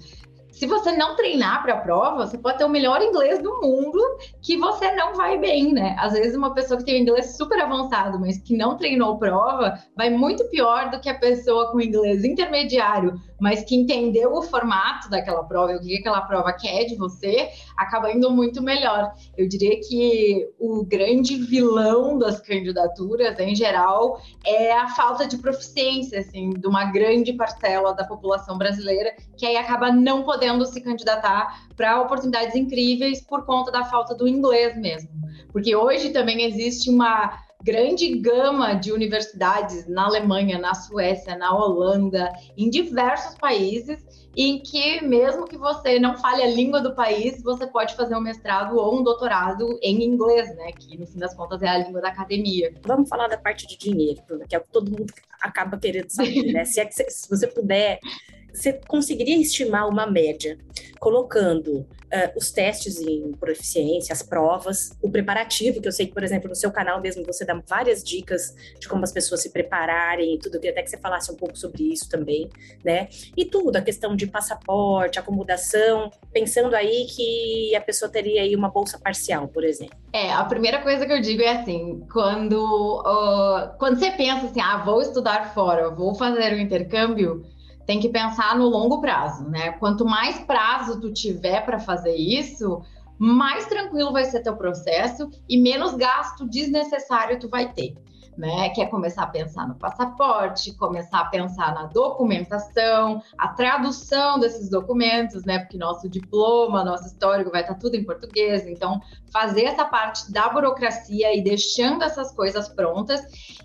se 0.59 0.67
você 0.67 0.91
não 0.91 1.15
treinar 1.15 1.63
para 1.63 1.75
a 1.75 1.81
prova, 1.81 2.27
você 2.27 2.37
pode 2.37 2.59
ter 2.59 2.65
o 2.65 2.69
melhor 2.69 3.01
inglês 3.01 3.41
do 3.41 3.61
mundo 3.61 4.01
que 4.43 4.57
você 4.57 4.91
não 4.97 5.15
vai 5.15 5.39
bem, 5.39 5.73
né? 5.73 5.95
Às 6.01 6.15
vezes 6.15 6.37
uma 6.37 6.53
pessoa 6.53 6.77
que 6.77 6.85
tem 6.85 6.97
um 6.97 7.03
inglês 7.03 7.37
super 7.37 7.61
avançado, 7.61 8.19
mas 8.19 8.39
que 8.39 8.57
não 8.57 8.77
treinou 8.77 9.19
prova, 9.19 9.79
vai 9.97 10.11
muito 10.11 10.45
pior 10.49 10.91
do 10.91 10.99
que 10.99 11.09
a 11.09 11.17
pessoa 11.17 11.71
com 11.71 11.81
inglês 11.81 12.25
intermediário, 12.25 13.15
mas 13.41 13.63
que 13.63 13.75
entendeu 13.75 14.33
o 14.33 14.43
formato 14.43 15.09
daquela 15.09 15.45
prova 15.45 15.75
o 15.75 15.81
que 15.81 15.99
aquela 15.99 16.23
prova 16.23 16.53
quer 16.53 16.85
de 16.85 16.97
você, 16.97 17.51
acaba 17.77 18.11
indo 18.11 18.31
muito 18.31 18.63
melhor. 18.63 19.13
Eu 19.37 19.49
diria 19.49 19.79
que 19.81 20.49
o 20.59 20.85
grande 20.85 21.37
vilão 21.37 22.19
das 22.19 22.41
candidaturas, 22.41 23.39
em 23.39 23.55
geral, 23.55 24.21
é 24.45 24.73
a 24.73 24.89
falta 24.89 25.27
de 25.27 25.39
proficiência, 25.39 26.21
assim, 26.21 26.51
de 26.51 26.67
uma 26.67 26.87
grande 26.87 27.33
parcela 27.33 27.95
da 27.95 28.05
população 28.05 28.59
brasileira, 28.59 29.15
que 29.37 29.47
aí 29.47 29.57
acaba 29.57 29.93
não 29.93 30.23
podendo 30.23 30.65
se 30.67 30.81
candidatar 30.81 31.69
para 31.77 32.01
oportunidades 32.01 32.55
incríveis 32.55 33.21
por 33.21 33.45
conta 33.45 33.71
da 33.71 33.85
falta 33.85 34.15
do 34.15 34.27
inglês 34.27 34.77
mesmo. 34.77 35.11
Porque 35.53 35.75
hoje 35.75 36.11
também 36.11 36.43
existe 36.43 36.91
uma 36.91 37.48
grande 37.63 38.17
gama 38.17 38.75
de 38.75 38.93
universidades 38.93 39.87
na 39.89 40.05
Alemanha, 40.05 40.59
na 40.59 40.75
Suécia, 40.75 41.37
na 41.37 41.55
Holanda, 41.55 42.33
em 42.57 42.71
diversos 42.71 43.35
países, 43.37 44.05
em 44.37 44.61
que 44.61 45.03
mesmo 45.05 45.47
que 45.47 45.59
você 45.59 45.99
não 45.99 46.17
fale 46.17 46.43
a 46.43 46.47
língua 46.47 46.81
do 46.81 46.95
país, 46.95 47.43
você 47.43 47.67
pode 47.67 47.97
fazer 47.97 48.17
um 48.17 48.21
mestrado 48.21 48.77
ou 48.77 49.01
um 49.01 49.03
doutorado 49.03 49.79
em 49.83 50.05
inglês, 50.05 50.55
né? 50.55 50.71
Que 50.73 50.97
no 50.97 51.07
fim 51.07 51.19
das 51.19 51.35
contas 51.35 51.61
é 51.63 51.69
a 51.69 51.79
língua 51.79 52.01
da 52.01 52.09
academia. 52.09 52.73
Vamos 52.83 53.09
falar 53.09 53.27
da 53.27 53.37
parte 53.37 53.67
de 53.67 53.77
dinheiro, 53.77 54.23
que 54.49 54.55
é 54.55 54.59
o 54.59 54.63
que 54.63 54.71
todo 54.71 54.91
mundo 54.91 55.13
acaba 55.41 55.77
querendo 55.77 56.11
saber, 56.11 56.53
né? 56.53 56.65
Se, 56.65 56.81
é 56.81 56.85
que, 56.85 56.95
se 56.95 57.29
você 57.29 57.47
puder 57.49 57.99
você 58.59 58.73
conseguiria 58.87 59.41
estimar 59.41 59.89
uma 59.89 60.07
média, 60.07 60.59
colocando 60.99 61.87
uh, 62.09 62.37
os 62.37 62.51
testes 62.51 63.01
em 63.01 63.33
proficiência, 63.33 64.13
as 64.13 64.23
provas, 64.23 64.91
o 65.03 65.11
preparativo, 65.11 65.81
que 65.81 65.89
eu 65.89 65.93
sei 65.93 66.07
que, 66.07 66.13
por 66.13 66.23
exemplo, 66.23 66.49
no 66.49 66.55
seu 66.55 66.71
canal 66.71 67.01
mesmo 67.01 67.25
você 67.25 67.45
dá 67.45 67.61
várias 67.67 68.03
dicas 68.03 68.55
de 68.79 68.89
como 68.89 69.05
as 69.05 69.13
pessoas 69.13 69.43
se 69.43 69.51
prepararem 69.51 70.35
e 70.35 70.39
tudo, 70.39 70.55
queria 70.55 70.73
até 70.73 70.83
que 70.83 70.91
você 70.91 70.99
falasse 70.99 71.31
um 71.31 71.37
pouco 71.37 71.57
sobre 71.57 71.85
isso 71.85 72.09
também, 72.09 72.49
né? 72.85 73.09
E 73.37 73.45
tudo, 73.45 73.77
a 73.77 73.83
questão 73.83 74.17
de 74.17 74.27
passaporte, 74.27 75.19
acomodação, 75.19 76.11
pensando 76.33 76.75
aí 76.75 77.07
que 77.07 77.75
a 77.75 77.81
pessoa 77.81 78.11
teria 78.11 78.43
aí 78.43 78.55
uma 78.57 78.69
bolsa 78.69 78.99
parcial, 78.99 79.49
por 79.49 79.65
exemplo. 79.65 79.97
É, 80.13 80.33
a 80.33 80.45
primeira 80.45 80.83
coisa 80.83 81.07
que 81.07 81.13
eu 81.13 81.21
digo 81.21 81.43
é 81.43 81.53
assim, 81.53 82.05
quando, 82.13 83.01
uh, 83.01 83.77
quando 83.79 83.99
você 83.99 84.11
pensa 84.11 84.47
assim, 84.47 84.61
ah, 84.61 84.83
vou 84.85 85.01
estudar 85.01 85.53
fora, 85.55 85.91
vou 85.91 86.15
fazer 86.15 86.55
um 86.55 86.59
intercâmbio, 86.59 87.45
tem 87.89 87.99
que 87.99 88.11
pensar 88.11 88.55
no 88.55 88.69
longo 88.69 89.01
prazo, 89.01 89.49
né? 89.49 89.73
Quanto 89.73 90.05
mais 90.05 90.39
prazo 90.41 91.01
tu 91.01 91.11
tiver 91.11 91.65
para 91.65 91.79
fazer 91.79 92.15
isso, 92.15 92.83
mais 93.19 93.65
tranquilo 93.65 94.13
vai 94.13 94.27
ser 94.27 94.43
teu 94.43 94.55
processo 94.59 95.31
e 95.49 95.59
menos 95.59 95.95
gasto 95.95 96.47
desnecessário 96.47 97.41
tu 97.41 97.49
vai 97.49 97.73
ter 97.73 97.97
né? 98.39 98.71
Que 98.71 98.81
é 98.81 98.87
começar 98.87 99.25
a 99.25 99.27
pensar 99.27 99.67
no 99.67 99.75
passaporte, 99.75 100.73
começar 100.77 101.21
a 101.21 101.25
pensar 101.25 101.75
na 101.75 101.87
documentação, 101.87 103.21
a 103.37 103.49
tradução 103.49 104.39
desses 104.39 104.71
documentos, 104.71 105.45
né? 105.45 105.59
Porque 105.59 105.77
nosso 105.77 106.09
diploma, 106.09 106.85
nosso 106.85 107.07
histórico 107.07 107.51
vai 107.51 107.63
estar 107.63 107.75
tudo 107.75 107.97
em 107.97 108.05
português. 108.05 108.67
Então, 108.67 109.01
fazer 109.33 109.65
essa 109.65 109.85
parte 109.85 110.33
da 110.33 110.49
burocracia 110.49 111.37
e 111.37 111.43
deixando 111.43 112.05
essas 112.05 112.33
coisas 112.33 112.69
prontas. 112.69 113.21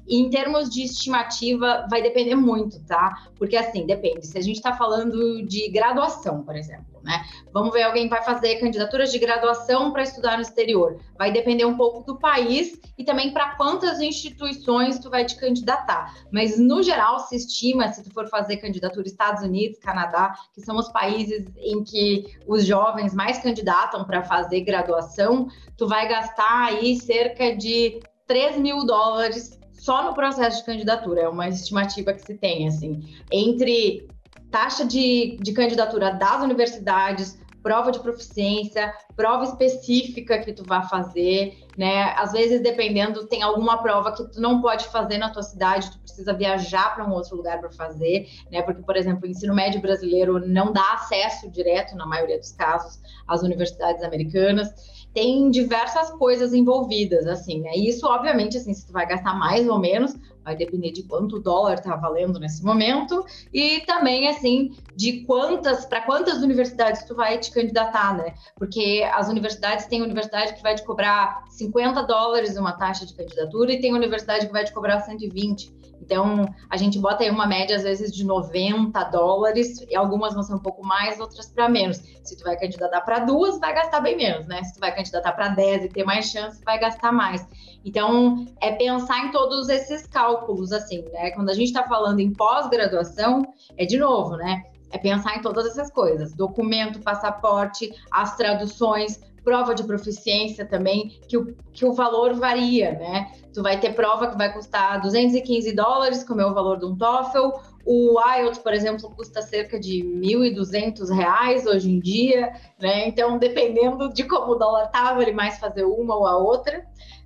E 0.07 0.19
em 0.19 0.29
termos 0.29 0.69
de 0.69 0.83
estimativa, 0.83 1.87
vai 1.89 2.01
depender 2.01 2.35
muito, 2.35 2.83
tá? 2.85 3.27
Porque 3.37 3.55
assim, 3.55 3.85
depende. 3.85 4.25
Se 4.25 4.37
a 4.37 4.41
gente 4.41 4.55
está 4.55 4.73
falando 4.73 5.45
de 5.45 5.69
graduação, 5.69 6.43
por 6.43 6.55
exemplo 6.55 6.92
né? 7.03 7.23
Vamos 7.51 7.73
ver 7.73 7.83
alguém 7.83 8.07
vai 8.07 8.23
fazer 8.23 8.55
candidaturas 8.59 9.11
de 9.11 9.19
graduação 9.19 9.91
para 9.91 10.03
estudar 10.03 10.37
no 10.37 10.41
exterior. 10.41 10.99
Vai 11.17 11.31
depender 11.31 11.65
um 11.65 11.75
pouco 11.75 12.01
do 12.01 12.17
país 12.17 12.79
e 12.97 13.03
também 13.03 13.31
para 13.31 13.55
quantas 13.55 13.99
instituições 13.99 14.99
tu 14.99 15.09
vai 15.09 15.25
te 15.25 15.35
candidatar. 15.35 16.13
Mas 16.31 16.57
no 16.57 16.81
geral 16.81 17.19
se 17.19 17.35
estima, 17.35 17.91
se 17.91 18.03
tu 18.03 18.11
for 18.11 18.27
fazer 18.27 18.57
candidatura 18.57 19.05
Estados 19.05 19.43
Unidos, 19.43 19.79
Canadá, 19.79 20.33
que 20.53 20.61
são 20.61 20.77
os 20.77 20.89
países 20.89 21.45
em 21.57 21.83
que 21.83 22.37
os 22.47 22.65
jovens 22.65 23.13
mais 23.13 23.39
candidatam 23.39 24.05
para 24.05 24.23
fazer 24.23 24.61
graduação, 24.61 25.47
tu 25.77 25.87
vai 25.87 26.07
gastar 26.07 26.67
aí 26.67 26.95
cerca 26.95 27.55
de 27.55 27.99
3 28.27 28.57
mil 28.57 28.85
dólares 28.85 29.59
só 29.83 30.01
no 30.01 30.13
processo 30.13 30.59
de 30.59 30.65
candidatura, 30.65 31.23
é 31.23 31.27
uma 31.27 31.49
estimativa 31.49 32.13
que 32.13 32.21
se 32.21 32.35
tem, 32.35 32.69
assim, 32.69 33.03
entre 33.29 34.07
taxa 34.53 34.85
de, 34.85 35.35
de 35.41 35.51
candidatura 35.51 36.11
das 36.11 36.43
universidades, 36.43 37.41
prova 37.63 37.91
de 37.91 37.99
proficiência, 37.99 38.93
prova 39.15 39.45
específica 39.45 40.37
que 40.37 40.53
tu 40.53 40.63
vai 40.63 40.87
fazer, 40.87 41.57
né? 41.75 42.13
Às 42.17 42.33
vezes, 42.33 42.61
dependendo, 42.61 43.25
tem 43.25 43.41
alguma 43.41 43.81
prova 43.81 44.11
que 44.11 44.23
tu 44.31 44.39
não 44.39 44.61
pode 44.61 44.85
fazer 44.89 45.17
na 45.17 45.31
tua 45.31 45.41
cidade, 45.41 45.89
tu 45.89 45.97
precisa 45.97 46.33
viajar 46.33 46.93
para 46.93 47.03
um 47.03 47.13
outro 47.13 47.35
lugar 47.35 47.59
para 47.59 47.71
fazer, 47.71 48.27
né? 48.51 48.61
Porque, 48.61 48.83
por 48.83 48.95
exemplo, 48.95 49.23
o 49.23 49.27
ensino 49.27 49.55
médio 49.55 49.81
brasileiro 49.81 50.45
não 50.45 50.71
dá 50.71 50.93
acesso 50.93 51.49
direto, 51.49 51.95
na 51.95 52.05
maioria 52.05 52.37
dos 52.37 52.51
casos, 52.51 53.01
às 53.27 53.41
universidades 53.41 54.03
americanas. 54.03 54.69
Tem 55.13 55.49
diversas 55.51 56.11
coisas 56.11 56.53
envolvidas, 56.53 57.27
assim, 57.27 57.61
né? 57.61 57.75
Isso, 57.75 58.07
obviamente, 58.07 58.57
assim, 58.57 58.73
se 58.73 58.85
tu 58.87 58.93
vai 58.93 59.05
gastar 59.05 59.33
mais 59.37 59.67
ou 59.67 59.79
menos, 59.79 60.15
vai 60.43 60.55
depender 60.55 60.91
de 60.91 61.03
quanto 61.03 61.37
o 61.37 61.39
dólar 61.39 61.75
está 61.75 61.95
valendo 61.95 62.39
nesse 62.39 62.63
momento 62.63 63.25
e 63.53 63.79
também 63.81 64.27
assim 64.27 64.75
de 64.95 65.21
quantas 65.21 65.85
para 65.85 66.01
quantas 66.01 66.43
universidades 66.43 67.03
tu 67.03 67.15
vai 67.15 67.37
te 67.37 67.51
candidatar, 67.51 68.17
né? 68.17 68.33
Porque 68.57 69.07
as 69.13 69.29
universidades 69.29 69.85
têm 69.85 70.01
universidade 70.01 70.53
que 70.53 70.61
vai 70.61 70.75
te 70.75 70.83
cobrar 70.83 71.43
50 71.49 72.01
dólares 72.03 72.57
uma 72.57 72.73
taxa 72.73 73.05
de 73.05 73.13
candidatura 73.15 73.71
e 73.71 73.79
tem 73.79 73.93
universidade 73.93 74.47
que 74.47 74.51
vai 74.51 74.65
te 74.65 74.73
cobrar 74.73 74.99
120. 74.99 75.82
Então, 76.03 76.45
a 76.69 76.75
gente 76.75 76.99
bota 76.99 77.23
aí 77.23 77.29
uma 77.29 77.47
média, 77.47 77.77
às 77.77 77.83
vezes, 77.83 78.13
de 78.13 78.25
90 78.25 79.01
dólares, 79.05 79.79
e 79.89 79.95
algumas 79.95 80.33
vão 80.33 80.43
ser 80.43 80.53
um 80.53 80.59
pouco 80.59 80.85
mais, 80.85 81.17
outras 81.17 81.49
para 81.49 81.69
menos. 81.69 81.97
Se 82.23 82.35
tu 82.37 82.43
vai 82.43 82.57
candidatar 82.57 82.99
para 83.01 83.19
duas, 83.19 83.57
vai 83.57 83.73
gastar 83.73 84.01
bem 84.01 84.17
menos, 84.17 84.45
né? 84.45 84.61
Se 84.63 84.73
tu 84.73 84.81
vai 84.81 84.93
candidatar 84.93 85.31
para 85.31 85.47
10 85.47 85.85
e 85.85 85.89
ter 85.89 86.03
mais 86.03 86.29
chance, 86.29 86.61
vai 86.65 86.77
gastar 86.77 87.13
mais. 87.13 87.47
Então, 87.85 88.45
é 88.61 88.73
pensar 88.73 89.25
em 89.25 89.31
todos 89.31 89.69
esses 89.69 90.05
cálculos, 90.05 90.73
assim, 90.73 91.05
né? 91.13 91.31
Quando 91.31 91.49
a 91.49 91.53
gente 91.53 91.67
está 91.67 91.83
falando 91.83 92.19
em 92.19 92.33
pós-graduação, 92.33 93.41
é 93.77 93.85
de 93.85 93.97
novo, 93.97 94.35
né? 94.35 94.63
É 94.91 94.97
pensar 94.97 95.37
em 95.37 95.41
todas 95.41 95.65
essas 95.65 95.89
coisas: 95.89 96.35
documento, 96.35 96.99
passaporte, 96.99 97.93
as 98.11 98.35
traduções, 98.35 99.21
prova 99.43 99.75
de 99.75 99.83
proficiência 99.83 100.65
também, 100.65 101.19
que 101.27 101.37
o, 101.37 101.55
que 101.71 101.85
o 101.85 101.93
valor 101.93 102.33
varia, 102.33 102.93
né? 102.93 103.31
Tu 103.53 103.61
vai 103.61 103.79
ter 103.79 103.93
prova 103.93 104.27
que 104.27 104.37
vai 104.37 104.51
custar 104.51 105.01
215 105.01 105.71
dólares, 105.73 106.23
como 106.23 106.41
é 106.41 106.45
o 106.45 106.53
valor 106.53 106.79
de 106.79 106.85
um 106.85 106.95
TOEFL. 106.95 107.49
O 107.85 108.19
IELTS, 108.19 108.59
por 108.59 108.73
exemplo, 108.73 109.11
custa 109.15 109.41
cerca 109.41 109.79
de 109.79 110.01
1.200 110.03 111.09
reais 111.13 111.65
hoje 111.65 111.91
em 111.91 111.99
dia, 111.99 112.53
né? 112.79 113.07
Então, 113.07 113.37
dependendo 113.37 114.11
de 114.13 114.23
como 114.23 114.53
o 114.53 114.55
dólar 114.55 114.87
tá, 114.87 115.13
vale 115.13 115.33
mais 115.33 115.59
fazer 115.59 115.83
uma 115.83 116.15
ou 116.15 116.25
a 116.25 116.37
outra 116.37 116.83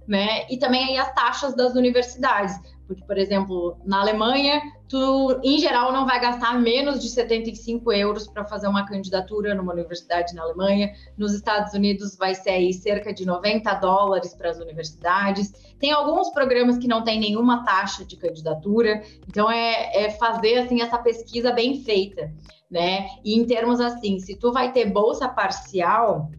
né? 0.07 0.45
E 0.49 0.57
também 0.57 0.85
aí 0.85 0.97
as 0.97 1.13
taxas 1.13 1.53
das 1.53 1.75
universidades. 1.75 2.55
Porque, 2.87 3.03
por 3.03 3.17
exemplo, 3.17 3.77
na 3.85 3.99
Alemanha, 3.99 4.61
tu, 4.87 5.41
em 5.43 5.59
geral, 5.59 5.91
não 5.91 6.05
vai 6.05 6.21
gastar 6.21 6.57
menos 6.57 7.01
de 7.01 7.09
75 7.09 7.91
euros 7.91 8.27
para 8.27 8.45
fazer 8.45 8.67
uma 8.67 8.85
candidatura 8.85 9.53
numa 9.53 9.73
universidade 9.73 10.33
na 10.33 10.43
Alemanha. 10.43 10.93
Nos 11.17 11.33
Estados 11.33 11.73
Unidos, 11.73 12.15
vai 12.15 12.33
ser 12.33 12.51
aí 12.51 12.73
cerca 12.73 13.13
de 13.13 13.25
90 13.25 13.73
dólares 13.75 14.33
para 14.33 14.49
as 14.49 14.59
universidades. 14.59 15.51
Tem 15.77 15.91
alguns 15.91 16.29
programas 16.29 16.77
que 16.77 16.87
não 16.87 17.03
tem 17.03 17.19
nenhuma 17.19 17.65
taxa 17.65 18.05
de 18.05 18.15
candidatura. 18.15 19.03
Então, 19.27 19.51
é, 19.51 20.05
é 20.05 20.11
fazer, 20.11 20.59
assim, 20.59 20.81
essa 20.81 20.97
pesquisa 20.97 21.51
bem 21.51 21.83
feita, 21.83 22.31
né? 22.71 23.07
E 23.23 23.37
em 23.37 23.45
termos, 23.45 23.81
assim, 23.81 24.17
se 24.17 24.37
tu 24.37 24.53
vai 24.53 24.71
ter 24.71 24.85
bolsa 24.85 25.27
parcial, 25.27 26.31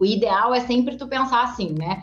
o 0.00 0.04
ideal 0.04 0.52
é 0.52 0.60
sempre 0.60 0.96
tu 0.96 1.06
pensar 1.06 1.44
assim, 1.44 1.72
né? 1.72 2.02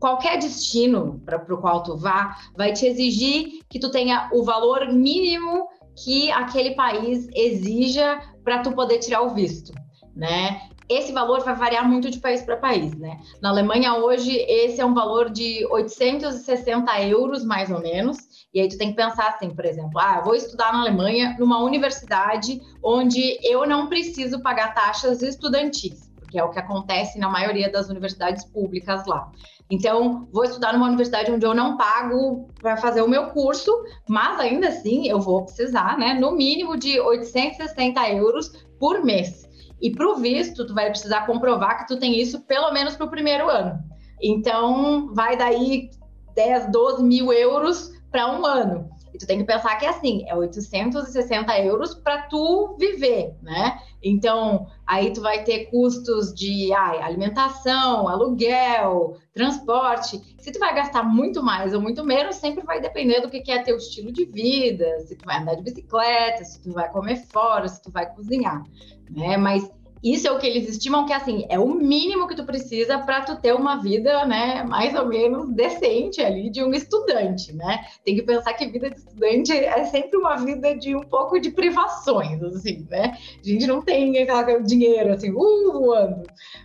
Qualquer 0.00 0.38
destino 0.38 1.20
para 1.24 1.36
o 1.36 1.58
qual 1.58 1.82
tu 1.82 1.96
vá 1.96 2.36
vai 2.56 2.72
te 2.72 2.86
exigir 2.86 3.60
que 3.68 3.78
tu 3.78 3.90
tenha 3.90 4.28
o 4.32 4.42
valor 4.42 4.90
mínimo 4.92 5.68
que 6.02 6.30
aquele 6.32 6.74
país 6.74 7.28
exija 7.34 8.20
para 8.42 8.62
tu 8.62 8.72
poder 8.72 8.98
tirar 8.98 9.20
o 9.20 9.30
visto, 9.30 9.72
né? 10.16 10.62
Esse 10.88 11.12
valor 11.12 11.44
vai 11.44 11.54
variar 11.54 11.88
muito 11.88 12.10
de 12.10 12.18
país 12.18 12.42
para 12.42 12.56
país, 12.56 12.92
né? 12.96 13.20
Na 13.40 13.50
Alemanha 13.50 13.94
hoje 13.94 14.36
esse 14.48 14.80
é 14.80 14.84
um 14.84 14.94
valor 14.94 15.30
de 15.30 15.64
860 15.70 17.00
euros 17.02 17.44
mais 17.44 17.70
ou 17.70 17.80
menos. 17.80 18.18
E 18.52 18.60
aí 18.60 18.68
tu 18.68 18.76
tem 18.76 18.90
que 18.90 18.96
pensar 18.96 19.28
assim, 19.28 19.50
por 19.50 19.64
exemplo, 19.64 20.00
ah, 20.00 20.20
vou 20.20 20.34
estudar 20.34 20.72
na 20.72 20.80
Alemanha 20.80 21.36
numa 21.38 21.62
universidade 21.62 22.60
onde 22.82 23.38
eu 23.44 23.64
não 23.66 23.86
preciso 23.86 24.42
pagar 24.42 24.74
taxas 24.74 25.22
estudantis, 25.22 26.09
que 26.30 26.38
é 26.38 26.44
o 26.44 26.50
que 26.50 26.58
acontece 26.58 27.18
na 27.18 27.28
maioria 27.28 27.70
das 27.70 27.88
universidades 27.88 28.44
públicas 28.44 29.04
lá. 29.06 29.30
Então, 29.70 30.28
vou 30.32 30.44
estudar 30.44 30.72
numa 30.72 30.86
universidade 30.86 31.30
onde 31.30 31.44
eu 31.44 31.54
não 31.54 31.76
pago 31.76 32.48
para 32.60 32.76
fazer 32.76 33.02
o 33.02 33.08
meu 33.08 33.28
curso, 33.28 33.70
mas 34.08 34.38
ainda 34.40 34.68
assim 34.68 35.08
eu 35.08 35.20
vou 35.20 35.44
precisar, 35.44 35.98
né, 35.98 36.14
no 36.14 36.32
mínimo 36.32 36.76
de 36.76 36.98
860 37.00 38.08
euros 38.10 38.48
por 38.78 39.04
mês. 39.04 39.48
E 39.80 39.90
para 39.90 40.08
o 40.08 40.16
visto, 40.16 40.66
tu 40.66 40.74
vai 40.74 40.90
precisar 40.90 41.26
comprovar 41.26 41.78
que 41.78 41.86
tu 41.86 41.98
tem 41.98 42.20
isso 42.20 42.40
pelo 42.42 42.70
menos 42.72 42.96
para 42.96 43.06
o 43.06 43.10
primeiro 43.10 43.48
ano. 43.48 43.78
Então, 44.22 45.14
vai 45.14 45.36
daí 45.36 45.90
10, 46.34 46.70
12 46.70 47.02
mil 47.02 47.32
euros 47.32 47.90
para 48.10 48.30
um 48.30 48.44
ano. 48.44 48.90
Tu 49.20 49.26
tem 49.26 49.38
que 49.38 49.44
pensar 49.44 49.76
que 49.76 49.84
é 49.84 49.90
assim, 49.90 50.24
é 50.26 50.34
860 50.34 51.58
euros 51.60 51.92
para 51.92 52.22
tu 52.22 52.74
viver, 52.78 53.36
né? 53.42 53.78
Então, 54.02 54.66
aí 54.86 55.12
tu 55.12 55.20
vai 55.20 55.44
ter 55.44 55.66
custos 55.66 56.32
de 56.34 56.72
ai, 56.72 57.02
alimentação, 57.02 58.08
aluguel, 58.08 59.18
transporte. 59.34 60.34
Se 60.38 60.50
tu 60.50 60.58
vai 60.58 60.74
gastar 60.74 61.02
muito 61.02 61.42
mais 61.42 61.74
ou 61.74 61.82
muito 61.82 62.02
menos, 62.02 62.36
sempre 62.36 62.64
vai 62.64 62.80
depender 62.80 63.20
do 63.20 63.28
que 63.28 63.52
é 63.52 63.62
teu 63.62 63.76
estilo 63.76 64.10
de 64.10 64.24
vida, 64.24 65.00
se 65.00 65.14
tu 65.14 65.26
vai 65.26 65.38
andar 65.38 65.54
de 65.54 65.62
bicicleta, 65.64 66.42
se 66.42 66.62
tu 66.62 66.72
vai 66.72 66.90
comer 66.90 67.16
fora, 67.26 67.68
se 67.68 67.82
tu 67.82 67.90
vai 67.90 68.10
cozinhar, 68.14 68.62
né? 69.10 69.36
Mas 69.36 69.70
isso 70.02 70.26
é 70.26 70.30
o 70.30 70.38
que 70.38 70.46
eles 70.46 70.68
estimam 70.68 71.04
que 71.04 71.12
assim 71.12 71.46
é 71.50 71.58
o 71.58 71.74
mínimo 71.74 72.26
que 72.26 72.34
tu 72.34 72.44
precisa 72.44 72.98
para 72.98 73.20
tu 73.20 73.36
ter 73.36 73.54
uma 73.54 73.76
vida, 73.76 74.24
né, 74.24 74.64
mais 74.64 74.94
ou 74.94 75.06
menos 75.06 75.48
decente 75.50 76.22
ali 76.22 76.50
de 76.50 76.64
um 76.64 76.72
estudante, 76.72 77.52
né? 77.52 77.84
Tem 78.04 78.14
que 78.14 78.22
pensar 78.22 78.54
que 78.54 78.66
vida 78.66 78.90
de 78.90 78.96
estudante 78.96 79.52
é 79.52 79.84
sempre 79.84 80.16
uma 80.16 80.36
vida 80.36 80.74
de 80.74 80.96
um 80.96 81.02
pouco 81.02 81.38
de 81.38 81.50
privações, 81.50 82.42
assim, 82.42 82.86
né? 82.88 83.16
A 83.38 83.46
gente 83.46 83.66
não 83.66 83.82
tem 83.82 84.18
aquele 84.18 84.62
dinheiro 84.62 85.12
assim, 85.12 85.30
uh, 85.30 85.72
voando, 85.72 86.22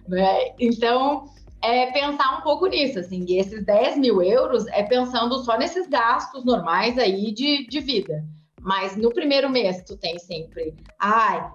né? 0.08 0.54
Então 0.58 1.26
é 1.62 1.92
pensar 1.92 2.38
um 2.38 2.42
pouco 2.42 2.68
nisso, 2.68 3.00
assim, 3.00 3.26
e 3.28 3.38
esses 3.38 3.66
10 3.66 3.98
mil 3.98 4.22
euros 4.22 4.66
é 4.68 4.84
pensando 4.84 5.44
só 5.44 5.58
nesses 5.58 5.88
gastos 5.88 6.46
normais 6.46 6.98
aí 6.98 7.34
de, 7.34 7.68
de 7.68 7.80
vida. 7.82 8.24
Mas 8.62 8.96
no 8.96 9.12
primeiro 9.12 9.50
mês 9.50 9.84
tu 9.84 9.98
tem 9.98 10.18
sempre, 10.18 10.74
ai, 11.00 11.52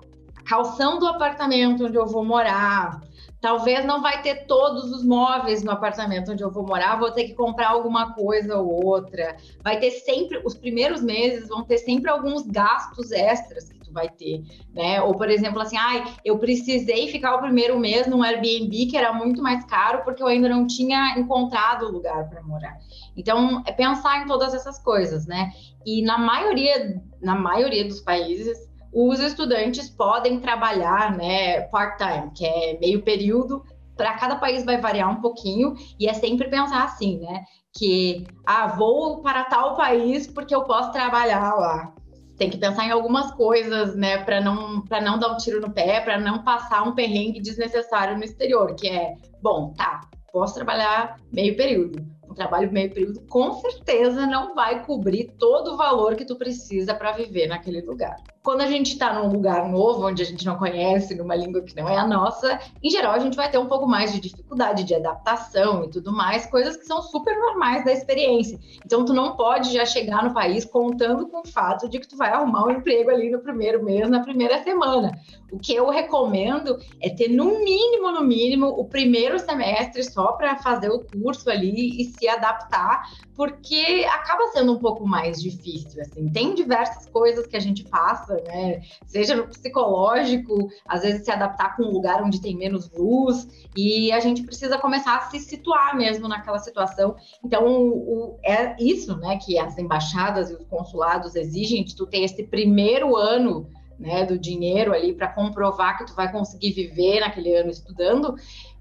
calção 0.51 0.99
do 0.99 1.07
apartamento 1.07 1.87
onde 1.87 1.97
eu 1.97 2.09
vou 2.09 2.25
morar, 2.25 3.01
Talvez 3.41 3.87
não 3.87 4.03
vai 4.03 4.21
ter 4.21 4.47
todos 4.47 4.93
os 4.93 5.03
móveis 5.03 5.63
no 5.63 5.71
apartamento 5.71 6.33
onde 6.33 6.45
eu 6.45 6.51
vou 6.51 6.67
morar, 6.67 6.99
vou 6.99 7.11
ter 7.11 7.25
que 7.25 7.35
comprar 7.35 7.71
alguma 7.71 8.13
coisa 8.13 8.59
ou 8.59 8.85
outra. 8.85 9.35
Vai 9.65 9.79
ter 9.81 9.93
sempre, 9.93 10.43
os 10.45 10.55
primeiros 10.55 11.03
meses 11.03 11.49
vão 11.49 11.65
ter 11.65 11.79
sempre 11.79 12.11
alguns 12.11 12.47
gastos 12.47 13.11
extras 13.11 13.71
que 13.71 13.81
tu 13.81 13.91
vai 13.93 14.11
ter, 14.11 14.43
né? 14.75 15.01
Ou, 15.01 15.15
por 15.15 15.31
exemplo, 15.31 15.59
assim, 15.59 15.79
ai, 15.79 16.05
eu 16.23 16.39
precisei 16.39 17.09
ficar 17.09 17.35
o 17.35 17.41
primeiro 17.41 17.79
mês 17.79 18.07
num 18.07 18.23
Airbnb 18.23 18.87
que 18.87 18.97
era 18.97 19.11
muito 19.11 19.43
mais 19.43 19.65
caro 19.65 20.05
porque 20.05 20.23
eu 20.23 20.27
ainda 20.27 20.49
não 20.49 20.67
tinha 20.67 21.19
encontrado 21.19 21.91
lugar 21.91 22.29
para 22.29 22.43
morar. 22.43 22.77
Então, 23.17 23.63
é 23.67 23.73
pensar 23.73 24.23
em 24.23 24.27
todas 24.27 24.53
essas 24.53 24.79
coisas, 24.79 25.27
né? 25.27 25.51
E 25.87 26.03
na 26.03 26.19
maioria, 26.19 27.01
na 27.23 27.35
maioria 27.35 27.87
dos 27.89 28.03
países, 28.03 28.70
os 28.93 29.21
estudantes 29.21 29.89
podem 29.89 30.41
trabalhar, 30.41 31.17
né, 31.17 31.63
part-time, 31.63 32.31
que 32.35 32.45
é 32.45 32.79
meio 32.79 33.03
período. 33.03 33.65
Para 33.97 34.15
cada 34.15 34.37
país 34.37 34.65
vai 34.65 34.81
variar 34.81 35.11
um 35.11 35.21
pouquinho 35.21 35.75
e 35.99 36.09
é 36.09 36.15
sempre 36.15 36.49
pensar 36.49 36.85
assim, 36.85 37.19
né? 37.19 37.45
Que 37.73 38.27
ah, 38.47 38.67
vou 38.69 39.21
para 39.21 39.45
tal 39.45 39.77
país 39.77 40.27
porque 40.27 40.55
eu 40.55 40.65
posso 40.65 40.91
trabalhar 40.91 41.55
lá. 41.55 41.93
Tem 42.39 42.49
que 42.49 42.57
pensar 42.57 42.87
em 42.87 42.91
algumas 42.91 43.31
coisas, 43.33 43.95
né, 43.95 44.25
para 44.25 44.41
não 44.41 44.81
para 44.81 45.01
não 45.03 45.19
dar 45.19 45.29
um 45.29 45.37
tiro 45.37 45.61
no 45.61 45.71
pé, 45.71 46.01
para 46.01 46.19
não 46.19 46.43
passar 46.43 46.83
um 46.83 46.95
perrengue 46.95 47.41
desnecessário 47.41 48.17
no 48.17 48.25
exterior, 48.25 48.75
que 48.75 48.89
é, 48.89 49.15
bom, 49.43 49.75
tá, 49.77 50.01
posso 50.33 50.55
trabalhar 50.55 51.17
meio 51.31 51.55
período, 51.55 52.03
um 52.31 52.35
trabalho 52.35 52.73
meio 52.73 52.93
período 52.93 53.21
com 53.29 53.53
certeza 53.55 54.27
não 54.27 54.55
vai 54.55 54.85
cobrir 54.85 55.35
todo 55.39 55.73
o 55.73 55.77
valor 55.77 56.15
que 56.15 56.25
tu 56.25 56.37
precisa 56.37 56.95
para 56.95 57.13
viver 57.13 57.49
naquele 57.49 57.83
lugar. 57.83 58.17
Quando 58.43 58.63
a 58.63 58.67
gente 58.67 58.93
está 58.93 59.13
num 59.13 59.31
lugar 59.31 59.69
novo, 59.69 60.07
onde 60.07 60.23
a 60.23 60.25
gente 60.25 60.47
não 60.47 60.57
conhece, 60.57 61.15
numa 61.15 61.37
língua 61.37 61.61
que 61.61 61.77
não 61.77 61.87
é 61.87 61.99
a 61.99 62.07
nossa, 62.07 62.59
em 62.83 62.89
geral 62.89 63.13
a 63.13 63.19
gente 63.19 63.37
vai 63.37 63.51
ter 63.51 63.59
um 63.59 63.67
pouco 63.67 63.87
mais 63.87 64.13
de 64.13 64.21
dificuldade 64.21 64.83
de 64.85 64.95
adaptação 64.95 65.85
e 65.85 65.91
tudo 65.91 66.11
mais, 66.11 66.47
coisas 66.47 66.77
que 66.77 66.87
são 66.87 67.03
super 67.03 67.39
normais 67.39 67.85
da 67.85 67.93
experiência. 67.93 68.59
Então 68.85 69.05
tu 69.05 69.13
não 69.13 69.37
pode 69.37 69.73
já 69.73 69.85
chegar 69.85 70.25
no 70.25 70.33
país 70.33 70.65
contando 70.65 71.29
com 71.29 71.41
o 71.41 71.47
fato 71.47 71.89
de 71.89 71.99
que 71.99 72.09
tu 72.09 72.17
vai 72.17 72.31
arrumar 72.31 72.65
um 72.65 72.71
emprego 72.71 73.11
ali 73.11 73.31
no 73.31 73.41
primeiro 73.41 73.85
mês, 73.85 74.09
na 74.09 74.21
primeira 74.21 74.63
semana. 74.63 75.13
O 75.53 75.59
que 75.59 75.75
eu 75.75 75.91
recomendo 75.91 76.79
é 77.03 77.11
ter 77.11 77.29
no 77.29 77.59
mínimo, 77.59 78.13
no 78.13 78.23
mínimo, 78.23 78.69
o 78.69 78.85
primeiro 78.85 79.39
semestre 79.39 80.03
só 80.05 80.33
para 80.33 80.57
fazer 80.57 80.91
o 80.91 81.01
curso 81.01 81.51
ali 81.51 82.01
e 82.01 82.05
se 82.05 82.29
adaptar, 82.29 83.03
porque 83.35 84.07
acaba 84.13 84.47
sendo 84.49 84.73
um 84.73 84.79
pouco 84.79 85.07
mais 85.07 85.43
difícil, 85.43 86.01
assim. 86.01 86.29
Tem 86.29 86.55
diversas 86.55 87.09
coisas 87.09 87.47
que 87.47 87.57
a 87.57 87.61
gente 87.61 87.85
passa, 87.85 88.40
né? 88.47 88.81
Seja 89.07 89.35
no 89.35 89.47
psicológico, 89.47 90.69
às 90.87 91.03
vezes 91.03 91.25
se 91.25 91.31
adaptar 91.31 91.77
com 91.77 91.85
um 91.85 91.91
lugar 91.91 92.23
onde 92.23 92.41
tem 92.41 92.57
menos 92.57 92.91
luz, 92.91 93.49
e 93.77 94.11
a 94.13 94.21
gente 94.21 94.43
precisa 94.43 94.79
começar 94.79 95.17
a 95.17 95.21
se 95.23 95.39
situar 95.39 95.97
mesmo 95.97 96.29
naquela 96.29 96.59
situação. 96.59 97.17
Então, 97.45 97.67
o, 97.67 98.39
é 98.45 98.77
isso, 98.83 99.17
né, 99.17 99.39
que 99.39 99.59
as 99.59 99.79
embaixadas 99.79 100.51
e 100.51 100.55
os 100.55 100.65
consulados 100.65 101.35
exigem 101.35 101.85
de 101.85 101.95
tu 101.95 102.07
ter 102.07 102.23
esse 102.23 102.43
primeiro 102.45 103.17
ano 103.17 103.69
né, 104.01 104.25
do 104.25 104.39
dinheiro 104.39 104.95
ali 104.95 105.13
para 105.13 105.29
comprovar 105.29 105.99
que 105.99 106.07
tu 106.07 106.15
vai 106.15 106.33
conseguir 106.33 106.73
viver 106.73 107.21
naquele 107.21 107.55
ano 107.55 107.71
estudando, 107.71 108.35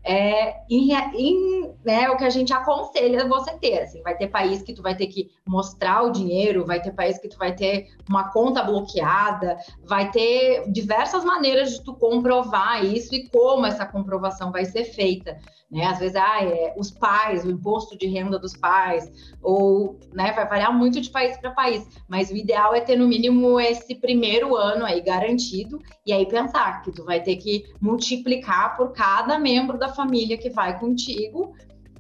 é, 0.03 0.61
em, 0.69 0.93
em, 0.93 1.71
né, 1.83 2.09
o 2.09 2.17
que 2.17 2.23
a 2.23 2.29
gente 2.29 2.53
aconselha 2.53 3.27
você 3.27 3.51
ter. 3.57 3.81
Assim, 3.81 4.01
vai 4.01 4.15
ter 4.15 4.27
país 4.27 4.61
que 4.61 4.73
tu 4.73 4.81
vai 4.81 4.95
ter 4.95 5.07
que 5.07 5.29
mostrar 5.45 6.03
o 6.03 6.11
dinheiro, 6.11 6.65
vai 6.65 6.81
ter 6.81 6.91
país 6.91 7.17
que 7.17 7.27
tu 7.27 7.37
vai 7.37 7.53
ter 7.53 7.89
uma 8.07 8.31
conta 8.31 8.63
bloqueada, 8.63 9.57
vai 9.83 10.09
ter 10.11 10.69
diversas 10.71 11.23
maneiras 11.23 11.71
de 11.71 11.83
tu 11.83 11.93
comprovar 11.93 12.83
isso 12.85 13.13
e 13.13 13.27
como 13.29 13.65
essa 13.65 13.85
comprovação 13.85 14.51
vai 14.51 14.65
ser 14.65 14.85
feita. 14.85 15.37
Né? 15.71 15.85
Às 15.85 15.99
vezes, 15.99 16.15
ah, 16.15 16.43
é, 16.43 16.73
os 16.75 16.89
pais, 16.89 17.45
o 17.45 17.51
imposto 17.51 17.95
de 17.95 18.07
renda 18.07 18.39
dos 18.39 18.57
pais, 18.57 19.11
ou 19.41 19.99
né, 20.11 20.31
vai 20.31 20.47
variar 20.47 20.75
muito 20.75 20.99
de 20.99 21.09
país 21.11 21.37
para 21.37 21.51
país, 21.51 21.87
mas 22.07 22.31
o 22.31 22.35
ideal 22.35 22.73
é 22.73 22.81
ter 22.81 22.97
no 22.97 23.07
mínimo 23.07 23.59
esse 23.59 23.93
primeiro 23.93 24.55
ano 24.55 24.83
aí 24.83 24.99
garantido, 24.99 25.79
e 26.05 26.11
aí 26.11 26.25
pensar 26.25 26.81
que 26.81 26.91
tu 26.91 27.05
vai 27.05 27.21
ter 27.21 27.35
que 27.35 27.65
multiplicar 27.79 28.75
por 28.75 28.93
cada 28.93 29.37
membro 29.37 29.77
da 29.77 29.89
família 29.99 30.37
que 30.37 30.49
vai 30.49 30.79
contigo, 30.79 31.53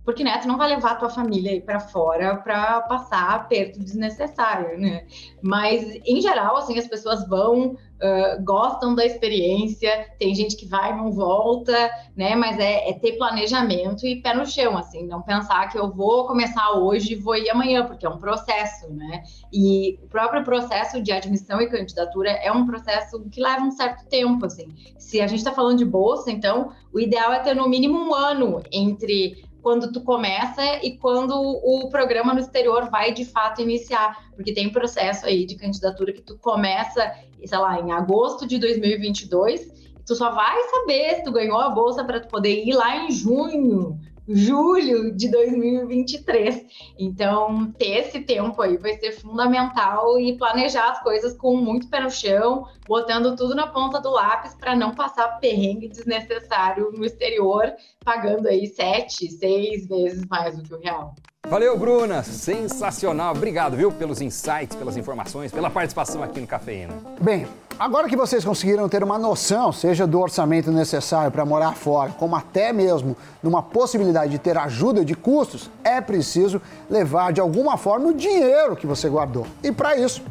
porque 0.03 0.23
né, 0.23 0.37
tu 0.37 0.47
não 0.47 0.57
vai 0.57 0.69
levar 0.69 0.91
a 0.91 0.95
tua 0.95 1.09
família 1.09 1.51
aí 1.51 1.61
para 1.61 1.79
fora 1.79 2.35
para 2.37 2.81
passar 2.81 3.35
aperto 3.35 3.79
desnecessário, 3.79 4.79
né? 4.79 5.05
Mas 5.41 5.83
em 6.05 6.21
geral, 6.21 6.57
assim, 6.57 6.77
as 6.77 6.87
pessoas 6.87 7.27
vão 7.27 7.77
uh, 7.99 8.43
gostam 8.43 8.95
da 8.95 9.05
experiência, 9.05 10.07
tem 10.17 10.33
gente 10.33 10.55
que 10.55 10.65
vai 10.65 10.95
não 10.95 11.11
volta, 11.11 11.89
né? 12.15 12.35
Mas 12.35 12.57
é, 12.57 12.89
é, 12.89 12.93
ter 12.93 13.13
planejamento 13.13 14.05
e 14.05 14.21
pé 14.21 14.33
no 14.33 14.45
chão, 14.45 14.77
assim, 14.77 15.05
não 15.05 15.21
pensar 15.21 15.69
que 15.69 15.77
eu 15.77 15.91
vou 15.91 16.25
começar 16.25 16.71
hoje 16.71 17.13
e 17.13 17.15
vou 17.15 17.35
ir 17.35 17.49
amanhã, 17.49 17.85
porque 17.85 18.05
é 18.05 18.09
um 18.09 18.17
processo, 18.17 18.91
né? 18.91 19.23
E 19.51 19.99
o 20.03 20.07
próprio 20.07 20.43
processo 20.43 21.01
de 21.01 21.11
admissão 21.11 21.61
e 21.61 21.67
candidatura 21.67 22.31
é 22.31 22.51
um 22.51 22.65
processo 22.65 23.19
que 23.29 23.41
leva 23.41 23.63
um 23.63 23.71
certo 23.71 24.05
tempo, 24.07 24.45
assim. 24.45 24.67
Se 24.97 25.21
a 25.21 25.27
gente 25.27 25.39
está 25.39 25.51
falando 25.51 25.77
de 25.77 25.85
bolsa, 25.85 26.31
então 26.31 26.71
o 26.93 26.99
ideal 26.99 27.33
é 27.33 27.39
ter 27.39 27.55
no 27.55 27.67
mínimo 27.67 27.99
um 27.99 28.13
ano 28.13 28.61
entre 28.71 29.48
quando 29.61 29.91
tu 29.91 30.01
começa 30.01 30.61
e 30.83 30.97
quando 30.97 31.33
o 31.33 31.89
programa 31.89 32.33
no 32.33 32.39
exterior 32.39 32.89
vai 32.89 33.13
de 33.13 33.25
fato 33.25 33.61
iniciar, 33.61 34.29
porque 34.35 34.53
tem 34.53 34.69
processo 34.69 35.25
aí 35.25 35.45
de 35.45 35.55
candidatura 35.55 36.13
que 36.13 36.21
tu 36.21 36.37
começa, 36.37 37.13
sei 37.43 37.57
lá, 37.57 37.79
em 37.79 37.91
agosto 37.91 38.47
de 38.47 38.57
2022, 38.57 39.61
e 39.99 40.03
tu 40.05 40.15
só 40.15 40.31
vai 40.31 40.57
saber 40.69 41.15
se 41.15 41.23
tu 41.23 41.31
ganhou 41.31 41.59
a 41.59 41.69
bolsa 41.69 42.03
para 42.03 42.19
tu 42.19 42.27
poder 42.27 42.63
ir 42.65 42.73
lá 42.73 43.05
em 43.05 43.11
junho 43.11 43.99
julho 44.29 45.11
de 45.15 45.29
2023. 45.29 46.65
Então, 46.97 47.71
ter 47.71 47.99
esse 47.99 48.19
tempo 48.21 48.61
aí 48.61 48.77
vai 48.77 48.93
ser 48.93 49.13
fundamental 49.13 50.19
e 50.19 50.37
planejar 50.37 50.91
as 50.91 51.01
coisas 51.01 51.33
com 51.33 51.57
muito 51.57 51.89
pé 51.89 51.99
no 51.99 52.11
chão, 52.11 52.67
botando 52.87 53.35
tudo 53.35 53.55
na 53.55 53.67
ponta 53.67 53.99
do 53.99 54.11
lápis 54.11 54.53
para 54.53 54.75
não 54.75 54.93
passar 54.93 55.39
perrengue 55.39 55.89
desnecessário 55.89 56.91
no 56.91 57.05
exterior, 57.05 57.73
pagando 58.03 58.47
aí 58.47 58.67
sete, 58.67 59.31
seis 59.31 59.87
vezes 59.87 60.25
mais 60.29 60.55
do 60.57 60.63
que 60.63 60.73
o 60.73 60.79
real. 60.79 61.15
Valeu, 61.49 61.75
Bruna! 61.75 62.21
Sensacional! 62.21 63.33
Obrigado, 63.33 63.75
viu, 63.75 63.91
pelos 63.91 64.21
insights, 64.21 64.75
pelas 64.77 64.95
informações, 64.95 65.51
pela 65.51 65.67
participação 65.67 66.21
aqui 66.21 66.39
no 66.39 66.45
Cafeína. 66.45 66.93
Bem, 67.19 67.47
agora 67.79 68.07
que 68.07 68.15
vocês 68.15 68.45
conseguiram 68.45 68.87
ter 68.87 69.03
uma 69.03 69.17
noção, 69.17 69.71
seja 69.71 70.05
do 70.05 70.19
orçamento 70.19 70.71
necessário 70.71 71.31
para 71.31 71.43
morar 71.43 71.73
fora, 71.73 72.11
como 72.11 72.35
até 72.35 72.71
mesmo 72.71 73.17
numa 73.41 73.63
possibilidade 73.63 74.29
de 74.29 74.37
ter 74.37 74.59
ajuda 74.59 75.03
de 75.03 75.15
custos, 75.15 75.71
é 75.83 75.99
preciso 75.99 76.61
levar 76.87 77.33
de 77.33 77.41
alguma 77.41 77.77
forma 77.77 78.09
o 78.09 78.13
dinheiro 78.13 78.75
que 78.75 78.85
você 78.85 79.09
guardou. 79.09 79.47
E 79.63 79.71
para 79.71 79.97
isso, 79.97 80.21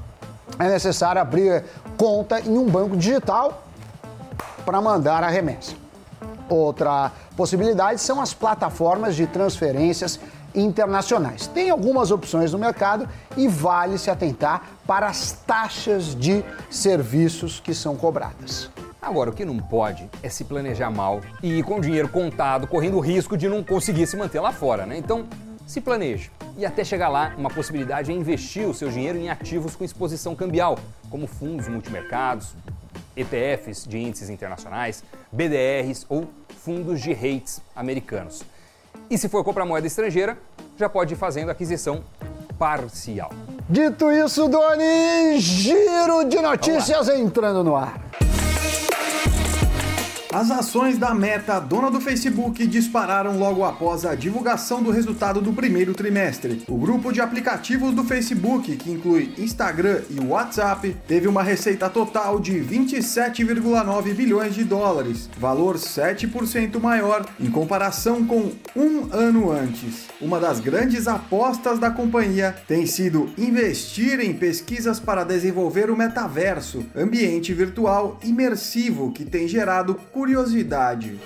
é 0.57 0.69
necessário 0.69 1.21
abrir 1.21 1.65
conta 1.97 2.39
em 2.39 2.57
um 2.57 2.67
banco 2.67 2.97
digital 2.97 3.65
para 4.65 4.81
mandar 4.81 5.25
a 5.25 5.29
remessa. 5.29 5.73
Outra 6.49 7.11
possibilidade 7.37 8.01
são 8.01 8.21
as 8.21 8.33
plataformas 8.33 9.17
de 9.17 9.27
transferências 9.27 10.21
internacionais. 10.55 11.47
Tem 11.47 11.71
algumas 11.71 12.11
opções 12.11 12.53
no 12.53 12.59
mercado 12.59 13.09
e 13.37 13.49
vale 13.49 13.99
se 13.99 14.11
atentar 14.11 14.63
para 14.87 15.07
as 15.07 15.33
taxas 15.47 16.15
de 16.15 16.45
serviços 16.71 17.61
que 17.61 17.75
são 17.75 17.97
cobradas. 17.97 18.71
Agora, 19.01 19.31
o 19.31 19.33
que 19.33 19.45
não 19.45 19.59
pode 19.59 20.09
é 20.23 20.29
se 20.29 20.45
planejar 20.45 20.91
mal 20.91 21.21
e 21.43 21.59
ir 21.59 21.63
com 21.63 21.79
o 21.79 21.81
dinheiro 21.81 22.09
contado, 22.09 22.67
correndo 22.67 22.97
o 22.97 23.01
risco 23.01 23.37
de 23.37 23.49
não 23.49 23.63
conseguir 23.63 24.07
se 24.07 24.17
manter 24.17 24.41
lá 24.41 24.53
fora, 24.53 24.85
né? 24.85 24.99
Então, 24.99 25.27
se 25.67 25.81
planeje. 25.81 26.31
E 26.57 26.67
até 26.67 26.83
chegar 26.83 27.09
lá, 27.09 27.33
uma 27.39 27.49
possibilidade 27.49 28.11
é 28.11 28.15
investir 28.15 28.67
o 28.67 28.75
seu 28.75 28.91
dinheiro 28.91 29.17
em 29.17 29.31
ativos 29.31 29.77
com 29.77 29.85
exposição 29.85 30.35
cambial, 30.35 30.79
como 31.09 31.27
fundos 31.27 31.69
multimercados, 31.69 32.55
ETFs 33.17 33.87
de 33.87 33.99
índices 33.99 34.31
internacionais, 34.31 35.05
BDRs 35.31 36.05
ou 36.09 36.29
fundos 36.61 37.01
de 37.01 37.13
rates 37.13 37.61
americanos. 37.77 38.43
E 39.11 39.17
se 39.17 39.29
for 39.29 39.43
comprar 39.43 39.65
moeda 39.65 39.87
estrangeira, 39.87 40.39
já 40.77 40.89
pode 40.89 41.15
ir 41.15 41.17
fazendo 41.17 41.51
aquisição 41.51 42.03
parcial. 42.59 43.31
Dito 43.69 44.11
isso, 44.11 44.49
Doni, 44.49 45.39
giro 45.39 46.25
de 46.25 46.41
notícias 46.41 47.09
entrando 47.09 47.65
no 47.65 47.77
ar. 47.77 48.01
As 50.31 50.51
ações 50.51 50.99
da 50.99 51.15
Meta, 51.15 51.59
dona 51.59 51.91
do 51.91 52.03
Facebook, 52.03 52.67
dispararam 52.67 53.39
logo 53.39 53.65
após 53.65 54.05
a 54.05 54.15
divulgação 54.15 54.83
do 54.83 54.91
resultado 54.91 55.41
do 55.41 55.55
primeiro 55.55 55.95
trimestre. 55.95 56.63
O 56.69 56.77
grupo 56.77 57.11
de 57.11 57.23
aplicativos 57.23 57.95
do 57.95 58.05
Facebook, 58.05 58.77
que 58.77 58.91
inclui 58.91 59.33
Instagram 59.39 60.03
e 60.11 60.21
WhatsApp, 60.21 60.95
teve 61.07 61.27
uma 61.27 61.43
receita 61.43 61.89
total 61.89 62.39
de 62.41 62.53
27,9 62.61 64.13
bilhões 64.13 64.55
de 64.55 64.65
dólares, 64.65 65.31
valor 65.39 65.77
7% 65.77 66.79
maior 66.79 67.25
em 67.41 67.51
comparação 67.51 68.23
com 68.27 68.53
um 68.77 69.09
ano 69.11 69.51
antes. 69.51 70.09
Uma 70.21 70.39
das 70.39 70.61
grandes 70.61 71.09
apostas 71.09 71.79
da 71.79 71.91
companhia 71.91 72.55
tem 72.69 72.85
sido 72.85 73.31
investir 73.39 74.21
em 74.21 74.35
pesquisas 74.35 75.01
para 75.01 75.25
desenvolver 75.25 75.91
o 75.91 75.97
metaverso, 75.97 76.85
ambiente 76.95 77.55
virtual 77.55 78.21
imersivo 78.23 79.11
que 79.11 79.25
tem 79.25 79.49
gerado 79.49 79.99
curiosidade. 80.19 81.17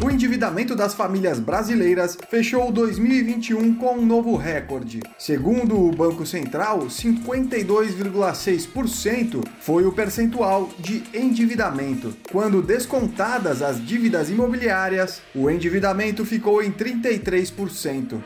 O 0.00 0.08
endividamento 0.08 0.76
das 0.76 0.94
famílias 0.94 1.40
brasileiras 1.40 2.16
fechou 2.30 2.70
2021 2.70 3.74
com 3.74 3.94
um 3.94 4.06
novo 4.06 4.36
recorde. 4.36 5.00
Segundo 5.18 5.76
o 5.76 5.90
Banco 5.90 6.24
Central, 6.24 6.86
52,6% 6.86 9.44
foi 9.58 9.86
o 9.86 9.92
percentual 9.92 10.70
de 10.78 11.02
endividamento. 11.12 12.16
Quando 12.30 12.62
descontadas 12.62 13.60
as 13.60 13.84
dívidas 13.84 14.30
imobiliárias, 14.30 15.20
o 15.34 15.50
endividamento 15.50 16.24
ficou 16.24 16.62
em 16.62 16.70
33%. 16.70 18.22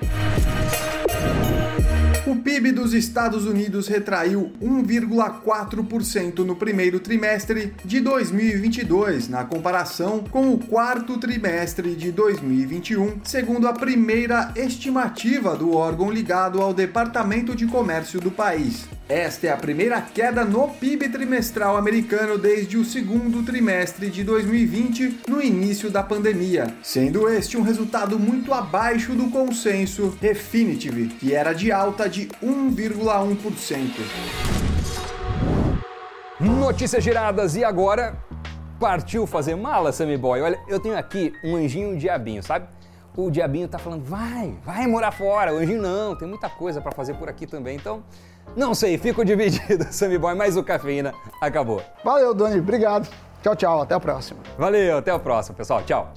O 2.32 2.36
PIB 2.36 2.72
dos 2.72 2.94
Estados 2.94 3.44
Unidos 3.44 3.88
retraiu 3.88 4.50
1,4% 4.58 6.38
no 6.38 6.56
primeiro 6.56 6.98
trimestre 6.98 7.74
de 7.84 8.00
2022, 8.00 9.28
na 9.28 9.44
comparação 9.44 10.24
com 10.30 10.50
o 10.50 10.56
quarto 10.56 11.18
trimestre 11.18 11.94
de 11.94 12.10
2021, 12.10 13.20
segundo 13.22 13.68
a 13.68 13.74
primeira 13.74 14.50
estimativa 14.56 15.54
do 15.54 15.76
órgão 15.76 16.10
ligado 16.10 16.62
ao 16.62 16.72
Departamento 16.72 17.54
de 17.54 17.66
Comércio 17.66 18.18
do 18.18 18.30
país. 18.30 18.88
Esta 19.08 19.48
é 19.48 19.50
a 19.50 19.56
primeira 19.56 20.00
queda 20.00 20.44
no 20.44 20.68
PIB 20.68 21.08
trimestral 21.08 21.76
americano 21.76 22.38
desde 22.38 22.78
o 22.78 22.84
segundo 22.84 23.42
trimestre 23.42 24.08
de 24.08 24.22
2020, 24.22 25.22
no 25.28 25.42
início 25.42 25.90
da 25.90 26.02
pandemia, 26.04 26.72
sendo 26.82 27.28
este 27.28 27.56
um 27.56 27.62
resultado 27.62 28.18
muito 28.18 28.54
abaixo 28.54 29.12
do 29.14 29.28
consenso 29.28 30.16
Refinitiv, 30.20 31.18
que 31.18 31.34
era 31.34 31.52
de 31.52 31.72
alta 31.72 32.08
de 32.08 32.28
1,1%. 32.42 33.90
Notícias 36.38 37.02
giradas 37.02 37.56
e 37.56 37.64
agora 37.64 38.16
partiu 38.78 39.26
fazer 39.26 39.56
mala, 39.56 39.92
Sammy 39.92 40.16
Boy. 40.16 40.40
Olha, 40.40 40.58
eu 40.68 40.78
tenho 40.78 40.96
aqui 40.96 41.32
um 41.44 41.56
anjinho 41.56 41.98
diabinho, 41.98 42.42
sabe? 42.42 42.66
O 43.16 43.30
diabinho 43.30 43.68
tá 43.68 43.78
falando, 43.78 44.04
vai, 44.04 44.54
vai 44.64 44.86
morar 44.86 45.12
fora. 45.12 45.52
O 45.52 45.58
anjinho 45.58 45.82
não, 45.82 46.16
tem 46.16 46.26
muita 46.26 46.48
coisa 46.48 46.80
para 46.80 46.92
fazer 46.92 47.14
por 47.14 47.28
aqui 47.28 47.46
também. 47.46 47.76
Então, 47.76 48.02
não 48.56 48.74
sei, 48.74 48.98
fico 48.98 49.24
dividido, 49.24 49.86
Sammy 49.90 50.18
Boy, 50.18 50.34
mas 50.34 50.56
o 50.56 50.62
cafeína 50.62 51.12
acabou. 51.40 51.82
Valeu, 52.04 52.34
Dani, 52.34 52.58
obrigado. 52.58 53.08
Tchau, 53.42 53.56
tchau, 53.56 53.82
até 53.82 53.94
a 53.94 54.00
próxima. 54.00 54.40
Valeu, 54.56 54.98
até 54.98 55.10
a 55.10 55.18
próxima, 55.18 55.56
pessoal. 55.56 55.82
Tchau. 55.82 56.12